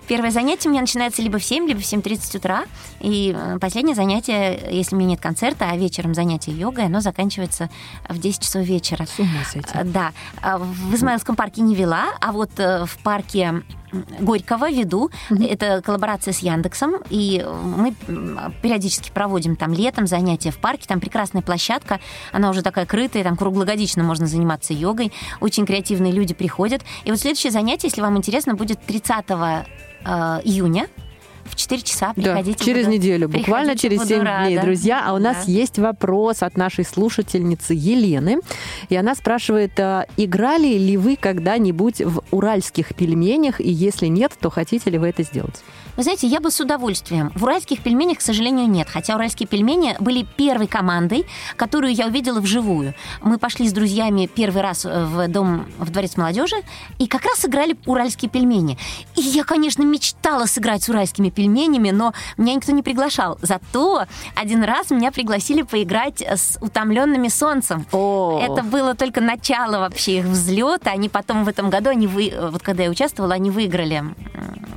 [0.08, 2.64] Первое занятие у меня начинается либо в 7, либо в 7.30 утра.
[3.00, 7.70] И э, последнее занятие, если у меня нет концерта, а вечером занятие йогой, оно заканчивается
[8.08, 9.06] в 10 часов вечера.
[9.06, 9.68] С ума сойти.
[9.74, 10.12] Э, Да.
[10.42, 13.62] А В Измаилском парке не вела, а вот э, в парке
[14.20, 15.10] Горького веду.
[15.30, 16.96] Это коллаборация с Яндексом.
[17.08, 17.94] И мы
[18.62, 20.86] периодически проводим там летом занятия в парке.
[20.88, 22.00] Там прекрасная площадка.
[22.32, 23.24] Она уже такая крытая.
[23.24, 25.12] Там круглогодично можно заниматься йогой.
[25.40, 26.82] Очень креативные люди приходят.
[27.04, 29.64] И вот следующее занятие, если вам интересно, будет 30 э,
[30.44, 30.86] июня.
[31.44, 32.64] В 4 часа Да, приходите.
[32.64, 34.62] через буду- неделю, буквально через буду 7 дней, рада.
[34.62, 35.04] друзья.
[35.06, 35.52] А у нас Да.
[35.52, 38.40] есть вопрос от нашей слушательницы Елены.
[38.88, 43.60] И она спрашивает, а, играли ли вы когда-нибудь в уральских пельменях?
[43.60, 45.62] И если нет, то хотите ли вы это сделать?
[45.96, 47.32] Вы знаете, я бы с удовольствием.
[47.34, 48.88] В уральских пельменях, к сожалению, нет.
[48.88, 51.26] Хотя уральские пельмени были первой командой,
[51.56, 52.94] которую я увидела вживую.
[53.22, 56.56] Мы пошли с друзьями первый раз в дом, в дворец молодежи,
[56.98, 58.78] и как раз играли уральские пельмени.
[59.14, 63.38] И я, конечно, мечтала сыграть с уральскими пельменями, но меня никто не приглашал.
[63.40, 67.86] Зато один раз меня пригласили поиграть с утомленными солнцем.
[67.92, 68.38] О.
[68.42, 70.90] Это было только начало вообще их взлета.
[70.90, 74.04] Они потом в этом году, они вы, вот когда я участвовала, они выиграли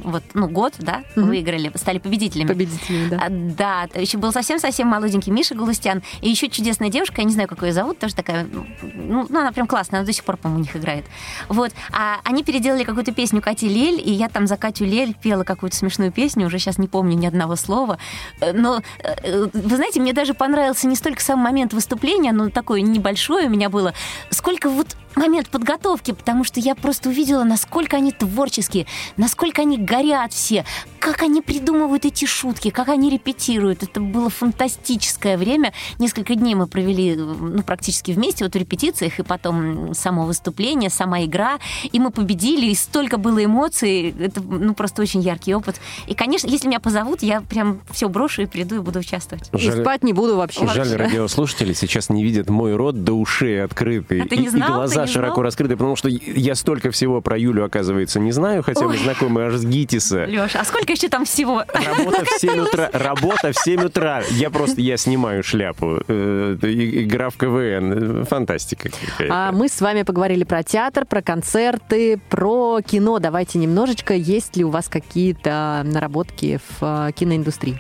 [0.03, 2.47] вот, ну, год, да, выиграли, стали победителями.
[2.47, 3.17] Победителями, да.
[3.21, 6.01] А, Да, еще был совсем-совсем молоденький Миша Галустян.
[6.21, 8.47] И еще чудесная девушка, я не знаю, как ее зовут, тоже такая,
[8.93, 11.05] ну, ну, она прям классная, она до сих пор, по-моему, у них играет.
[11.47, 11.71] Вот.
[11.91, 15.75] А они переделали какую-то песню Кати Лель, и я там за Катю Лель пела какую-то
[15.75, 17.97] смешную песню, уже сейчас не помню ни одного слова.
[18.41, 22.81] Э, Но, э, вы знаете, мне даже понравился не столько сам момент выступления, но такое
[22.81, 23.93] небольшое у меня было,
[24.29, 30.33] сколько вот момент подготовки, потому что я просто увидела, насколько они творческие, насколько они горят
[30.33, 30.65] все,
[30.99, 33.83] как они придумывают эти шутки, как они репетируют.
[33.83, 35.73] Это было фантастическое время.
[35.97, 41.23] Несколько дней мы провели ну, практически вместе вот в репетициях, и потом само выступление, сама
[41.23, 41.59] игра.
[41.91, 44.13] И мы победили, и столько было эмоций.
[44.19, 45.75] Это ну, просто очень яркий опыт.
[46.07, 49.49] И, конечно, если меня позовут, я прям все брошу и приду и буду участвовать.
[49.53, 50.67] И спать не буду вообще.
[50.67, 54.21] Жаль, радиослушатели сейчас не видят мой рот до ушей открытый.
[54.21, 54.75] А ты и, не и знал?
[54.75, 58.63] глаза Ты не широко раскрыты, потому что я столько всего про Юлю, оказывается, не знаю,
[58.63, 58.97] хотя мы Ой.
[58.97, 60.25] знакомы аж с ГИТИСа.
[60.25, 61.63] Леша, а сколько еще там всего?
[61.73, 62.89] Работа в 7 утра.
[62.93, 64.21] Работа в 7 утра.
[64.31, 65.99] Я просто, я снимаю шляпу.
[66.07, 68.25] Э, Игра в КВН.
[68.25, 68.89] Фантастика.
[69.29, 73.19] А мы с вами поговорили про театр, про концерты, про кино.
[73.19, 77.79] Давайте немножечко, есть ли у вас какие-то наработки в э, киноиндустрии?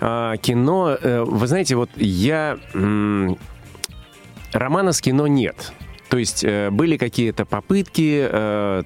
[0.00, 2.58] А, кино, э, вы знаете, вот я...
[4.52, 5.72] Романа с кино нет.
[6.14, 8.82] То есть э, были какие-то попытки, э,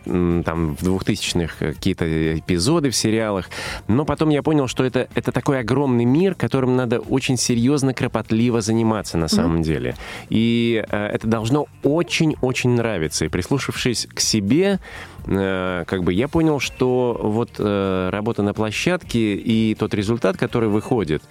[0.47, 3.51] там, в 2000-х какие-то эпизоды в сериалах,
[3.87, 8.63] но потом я понял, что это, это такой огромный мир, которым надо очень серьезно, кропотливо
[8.63, 9.95] заниматься на самом деле.
[10.31, 13.27] И э, это должно очень-очень нравиться.
[13.27, 19.35] И прислушавшись к себе, э, как бы я понял, что вот э, работа на площадке
[19.35, 21.23] и тот результат, который выходит,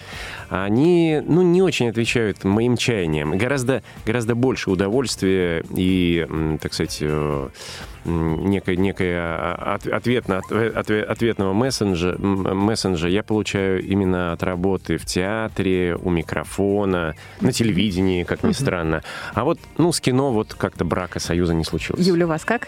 [0.50, 3.38] они, ну, не очень отвечают моим чаяниям.
[3.38, 6.28] Гораздо, гораздо больше удовольствия и,
[6.62, 7.50] так сказать, э,
[8.06, 15.06] м, некое, некое от- ответно, отве- ответного мессенджа, мессенджа я получаю именно от работы в
[15.06, 19.02] театре, у микрофона, на телевидении, как ни странно.
[19.34, 22.06] А вот, ну, с кино вот как-то брака, союза не случилось.
[22.06, 22.68] Юля, у вас как?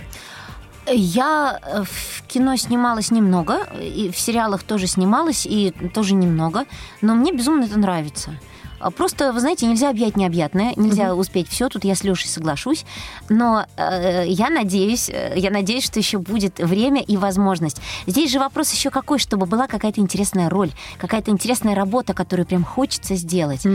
[0.91, 6.65] Я э, в кино снималась немного, и в сериалах тоже снималась, и тоже немного,
[7.01, 8.31] но мне безумно это нравится.
[8.79, 12.85] А Просто, вы знаете, нельзя объять необъятное, нельзя успеть все, тут я с Лешей соглашусь,
[13.29, 17.81] но э, я надеюсь, э, я надеюсь, что еще будет время и возможность.
[18.07, 22.63] Здесь же вопрос еще какой, чтобы была какая-то интересная роль, какая-то интересная работа, которую прям
[22.63, 23.65] хочется сделать.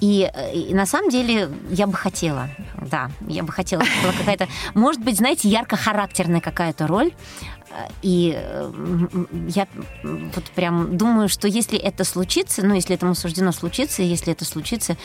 [0.00, 2.48] И, э, и на самом деле я бы хотела,
[2.90, 7.12] да, я бы хотела, чтобы была какая-то, может быть, знаете, ярко-характерная какая-то роль.
[8.02, 8.38] И
[9.48, 9.66] я
[10.02, 14.96] вот прям думаю, что если это случится, ну, если этому суждено случиться, если это случится,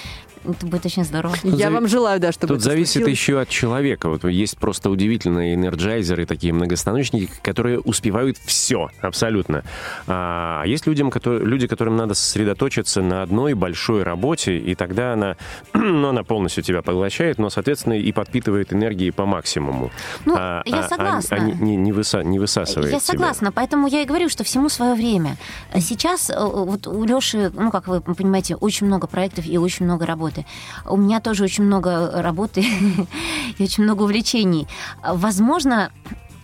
[0.46, 1.36] это будет очень здорово.
[1.44, 3.18] Я зави- вам желаю, да, чтобы Тут это зависит случилось.
[3.20, 4.10] еще от человека.
[4.10, 9.64] Вот есть просто удивительные энерджайзеры, такие многостаночники, которые успевают все абсолютно.
[10.08, 15.36] А есть людям, которые, люди, которым надо сосредоточиться на одной большой работе, и тогда она,
[15.74, 19.92] ну, она полностью тебя поглощает, но, соответственно, и подпитывает энергией по максимуму.
[20.26, 21.38] Ну, А- я а- а- согласна.
[21.38, 23.06] а не, не- не выса- не высасывает Я тебя.
[23.14, 25.38] согласна, поэтому я и говорю, что всему свое время.
[25.80, 30.06] Сейчас э, вот у Леши, ну, как вы понимаете, очень много проектов и очень много
[30.06, 30.37] работы.
[30.86, 32.64] У меня тоже очень много работы
[33.58, 34.68] и очень много увлечений.
[35.06, 35.92] Возможно,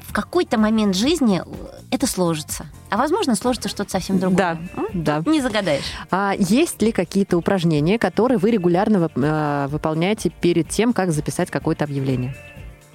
[0.07, 1.41] в какой-то момент жизни
[1.89, 2.65] это сложится.
[2.89, 4.37] А возможно, сложится что-то совсем другое.
[4.37, 4.87] Да, М?
[4.93, 5.23] да.
[5.25, 5.83] Не загадаешь.
[6.11, 11.85] А есть ли какие-то упражнения, которые вы регулярно э, выполняете перед тем, как записать какое-то
[11.85, 12.35] объявление?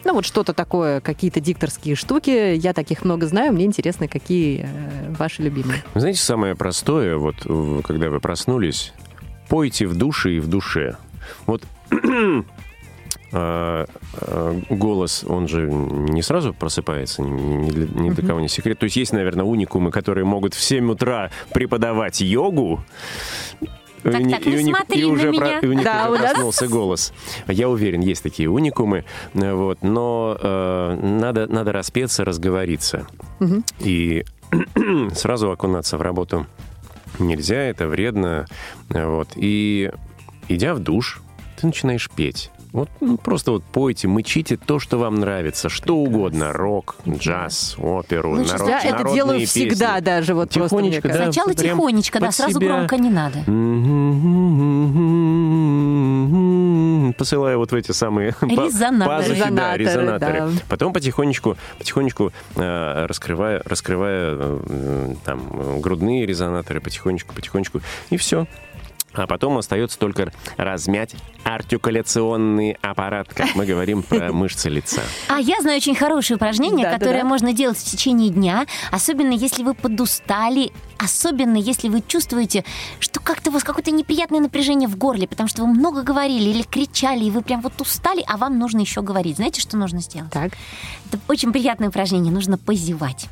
[0.04, 2.54] Ну вот что-то такое, какие-то дикторские штуки.
[2.54, 3.52] Я таких много знаю.
[3.52, 5.82] Мне интересно, какие э, ваши любимые.
[5.94, 7.34] Вы знаете, самое простое, вот
[7.84, 8.92] когда вы проснулись,
[9.48, 10.96] пойте в душе и в душе.
[11.46, 11.62] Вот
[13.32, 13.86] а,
[14.22, 18.78] а, голос, он же не сразу просыпается, ни, ни для, ни для кого не секрет.
[18.78, 22.80] То есть есть, наверное, уникумы, которые могут в 7 утра преподавать йогу.
[24.02, 25.58] Так, И так, и у них- и уже на про- меня.
[25.58, 27.12] и у них Да, уже у нас- проснулся голос.
[27.48, 29.04] Я уверен, есть такие уникумы.
[29.34, 33.06] э, Вот, но э, надо, надо распеться, разговориться.
[33.40, 33.64] Мгм.
[33.80, 34.24] И
[35.14, 36.46] сразу окунаться в работу
[37.20, 38.46] нельзя, это вредно.
[38.90, 39.30] Вот.
[39.36, 39.90] И
[40.48, 41.20] идя в душ,
[41.60, 42.50] ты начинаешь петь.
[42.70, 48.32] Вот ну, просто вот пойте, мычите то, что вам нравится, что угодно, рок, джаз, оперу,
[48.36, 49.68] Лучше народ- Я это народные делаю песни.
[49.70, 51.24] всегда даже, вот просто Тихонечко, кажется.
[51.26, 52.66] да, Сначала тихонечко, да, сразу себя.
[52.68, 53.38] громко не надо.
[57.16, 59.22] Посылаю вот в эти самые Резонаторы.
[59.22, 60.38] пазухи, да, Резонаторы, резонаторы.
[60.40, 60.48] да.
[60.68, 67.80] Потом потихонечку, потихонечку э, раскрывая, раскрывая э, там грудные резонаторы, потихонечку, потихонечку,
[68.10, 68.46] и все.
[69.22, 71.14] А потом остается только размять
[71.44, 75.02] артикуляционный аппарат, как мы говорим про мышцы лица.
[75.28, 77.28] А я знаю очень хорошее упражнение, Да, да, которое да.
[77.28, 82.64] можно делать в течение дня, особенно если вы подустали, особенно если вы чувствуете,
[83.00, 86.62] что как-то у вас какое-то неприятное напряжение в горле, потому что вы много говорили или
[86.62, 89.36] кричали, и вы прям вот устали, а вам нужно еще говорить.
[89.36, 90.32] Знаете, что нужно сделать?
[90.32, 90.52] Так,
[91.08, 92.32] Это очень приятное упражнение.
[92.32, 93.28] Нужно позевать.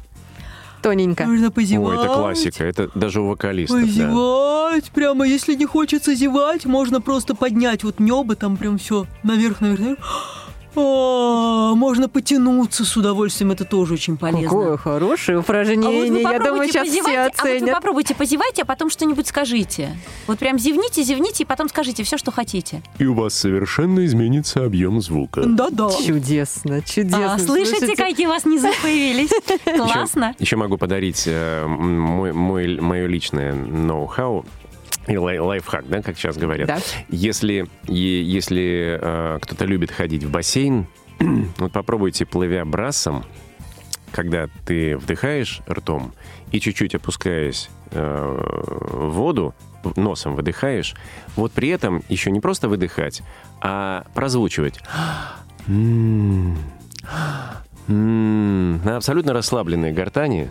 [0.86, 1.24] Тоненько.
[1.26, 1.98] Нужно позевать.
[1.98, 3.80] Ой, это классика, это даже у вокалистов.
[3.80, 3.86] да.
[3.86, 4.90] Позевать.
[4.92, 9.80] Прямо, если не хочется зевать, можно просто поднять вот небо, там прям все наверх, наверх,
[9.80, 10.45] наверх.
[10.76, 14.48] А, можно потянуться с удовольствием, это тоже очень полезно.
[14.48, 16.00] Какое хорошее А вот упражнение.
[16.06, 17.74] Я думаю, попробуйте сейчас все позевать, а вот вы оценят.
[17.74, 19.96] попробуйте позевать, а потом что-нибудь скажите.
[20.26, 22.82] Вот прям зевните, зевните, и потом скажите все, что хотите.
[22.98, 25.42] И у вас совершенно изменится объем звука.
[25.44, 25.90] Да-да.
[25.90, 27.34] Чудесно, чудесно.
[27.34, 29.30] А, слышите, какие у вас низы появились?
[29.76, 30.34] Классно.
[30.38, 34.44] Еще могу подарить э, мой, мой- мое личное ноу-хау.
[35.06, 36.66] И лай- лайфхак, да, как сейчас говорят.
[36.68, 36.78] Да.
[37.08, 40.86] Если, если э, кто-то любит ходить в бассейн,
[41.58, 43.24] вот попробуйте, плывя брасом,
[44.12, 46.12] когда ты вдыхаешь ртом
[46.50, 49.54] и чуть-чуть опускаясь э, в воду,
[49.94, 50.96] носом выдыхаешь,
[51.36, 53.22] вот при этом еще не просто выдыхать,
[53.60, 54.80] а прозвучивать.
[55.68, 56.56] М,
[57.88, 60.50] м, На абсолютно расслабленной гортани.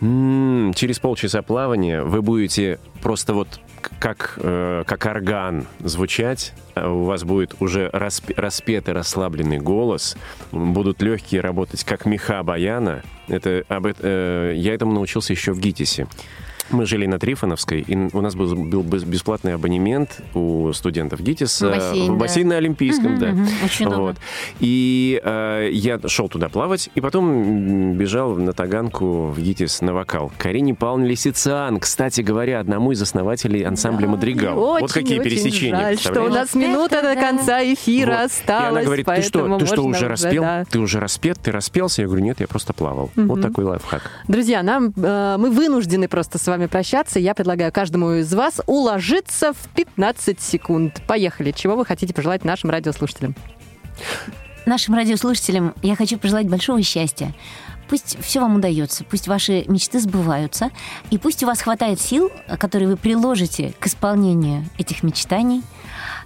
[0.00, 3.60] Через полчаса плавания вы будете просто вот
[3.98, 6.52] как, э, как орган звучать.
[6.74, 10.16] А У вас будет уже расп- распетый, расслабленный голос.
[10.52, 13.02] Будут легкие работать, как меха баяна.
[13.28, 16.06] Это, об э, я этому научился еще в ГИТИСе.
[16.70, 21.68] Мы жили на Трифоновской, и у нас был, был бес- бесплатный абонемент у студентов ГИТИСа
[21.68, 22.20] В бассейн, в да.
[22.20, 23.26] бассейн на Олимпийском, Мгм, да.
[23.28, 24.02] мгм, очень удобно.
[24.04, 24.16] Вот.
[24.60, 30.32] И э, я шел туда плавать, и потом бежал на Таганку в ГИТИС на вокал.
[30.38, 34.54] Карине Павловне Лисицан, кстати говоря, одному из основателей ансамбля «Мадригал».
[34.56, 37.20] вот какие пересечения, Жаль, что у нас минута до да.
[37.20, 38.20] конца эфира Вот.
[38.26, 38.64] осталась.
[38.64, 40.42] И она говорит, ты что, ты что, уже распел?
[40.42, 40.64] да.
[40.70, 41.38] Ты уже распет?
[41.42, 42.02] Ты распелся?
[42.02, 43.10] Я говорю, нет, я просто плавал.
[43.16, 44.02] Вот такой лайфхак.
[44.28, 47.18] Друзья, нам, э, мы вынуждены просто с вами прощаться.
[47.18, 51.02] Я предлагаю каждому из вас уложиться в 15 секунд.
[51.06, 51.52] Поехали.
[51.52, 53.34] Чего вы хотите пожелать нашим радиослушателям?
[54.66, 57.34] Нашим радиослушателям я хочу пожелать большого счастья.
[57.88, 60.70] Пусть все вам удается, пусть ваши мечты сбываются,
[61.10, 65.62] и пусть у вас хватает сил, которые вы приложите к исполнению этих мечтаний,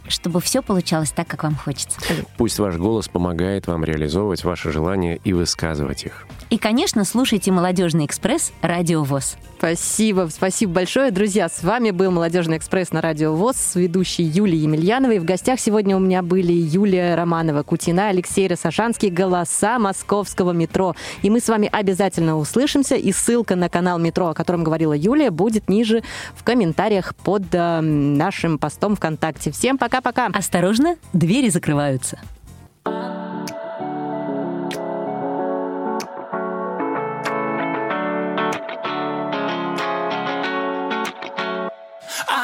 [0.08, 1.98] чтобы все получалось так, как вам хочется.
[2.36, 6.26] Пусть ваш голос помогает вам реализовывать ваши желания и высказывать их.
[6.50, 9.36] И, конечно, слушайте «Молодежный экспресс» Радио ВОЗ.
[9.58, 11.10] Спасибо, спасибо большое.
[11.10, 15.18] Друзья, с вами был «Молодежный экспресс» на Радио ВОЗ с ведущей Юлией Емельяновой.
[15.18, 20.94] В гостях сегодня у меня были Юлия Романова-Кутина, Алексей Росошанский, голоса московского метро.
[21.22, 22.94] И мы с вами обязательно услышимся.
[22.94, 26.02] И ссылка на канал метро, о котором говорила Юлия, будет ниже
[26.34, 29.50] в комментариях под э, нашим постом ВКонтакте.
[29.50, 30.38] Всем пока-пока.
[30.38, 32.18] Осторожно, двери закрываются.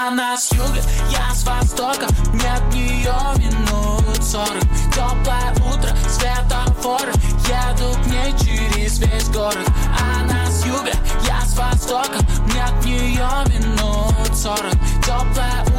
[0.06, 0.80] Она с юга,
[1.10, 7.12] я с востока Мне от нее минут сорок Теплое утро, светофоры
[7.48, 9.66] Еду к ней через весь город
[9.98, 10.92] Она с юга,
[11.26, 15.73] я с востока Мне от нее минут сорок Теплое утро,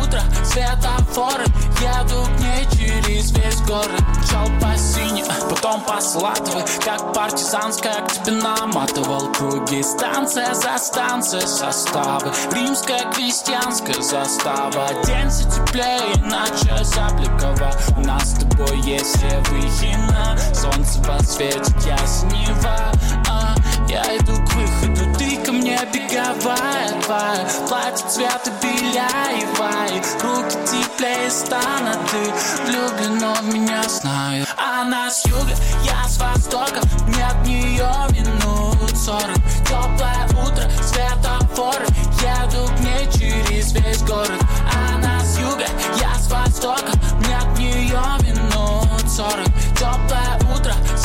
[0.55, 1.43] светофоры
[1.81, 4.01] Еду к ней через весь город.
[4.17, 9.83] Мчал по сине, потом по Слатовой Как партизанская к тебе наматывал круги.
[9.83, 14.87] Станция за станцией составы Римская крестьянская застава.
[14.87, 17.71] Оденься теплее, иначе забликова.
[17.97, 22.91] У нас с тобой есть все выхина Солнце подсветит яснева
[23.29, 23.55] а,
[23.89, 24.74] Я иду к выходу,
[25.55, 35.09] мне беговая твоя Платье цвета беляевая Руки теплее стана, ты влюблена в меня, знаю Она
[35.09, 36.81] с юга, я с востока.
[37.07, 39.35] Мне от нее минут сорок.
[39.65, 41.85] Теплое утро, светофоры
[42.21, 44.41] Еду к ней через весь город.
[44.93, 45.65] Она с юга,
[45.99, 46.91] я с востока.
[47.19, 49.47] Мне от нее минут сорок.
[49.75, 50.44] Теплое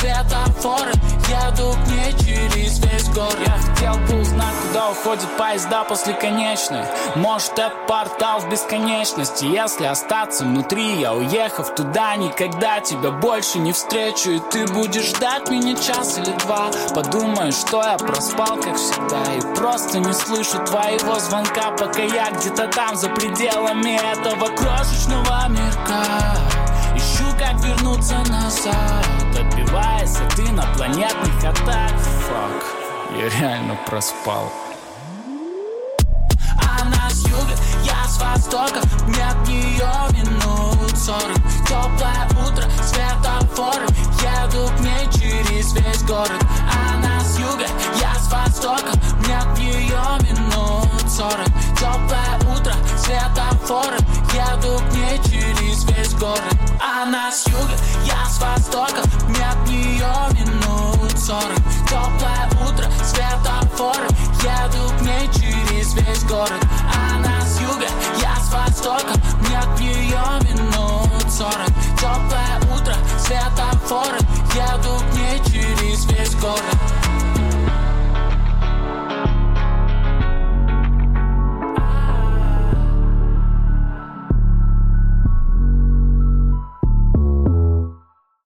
[0.01, 0.93] светофоры.
[1.29, 3.37] Еду к ней через весь город.
[3.47, 6.85] Я хотел бы узнать, куда уходят поезда после конечной.
[7.15, 9.45] Может, это портал в бесконечности.
[9.45, 14.31] Если остаться внутри, я уехав туда Никогда тебя больше не встречу.
[14.31, 16.71] И ты будешь ждать меня час или два.
[16.95, 19.23] Подумаешь, что я проспал, как всегда.
[19.35, 26.37] И просто не слышу твоего звонка Пока я где-то там, за пределами этого крошечного мирка.
[26.97, 31.93] Ищу, как вернуться назад Отбиваясь от инопланетных атак.
[32.29, 32.65] Фак,
[33.19, 34.51] я реально проспал.
[36.81, 37.55] Она с юга,
[37.85, 41.37] я с востока Мне от нее минут сорок.
[41.67, 43.87] Теплое утро, светофоры
[44.21, 46.43] Еду к ней через весь город.
[46.93, 47.67] Она с юга,
[48.01, 48.93] я с востока
[49.25, 50.90] Мне от нее минут
[51.21, 51.37] 40
[51.77, 53.99] Теплое утро, светофоры
[54.33, 56.57] Еду к ней через весь город.
[56.81, 59.03] Она с юга, я с востока.
[59.29, 61.45] Мне от нее минут 40
[61.87, 64.09] Теплое утро, светофоры
[64.41, 66.65] Еду к ней через весь город.
[67.13, 67.89] Она с юга,
[68.23, 69.13] я с востока.
[69.43, 71.55] Мне от нее минут 40
[71.99, 74.19] Теплое утро, светофоры
[74.55, 77.10] Еду к ней через весь город.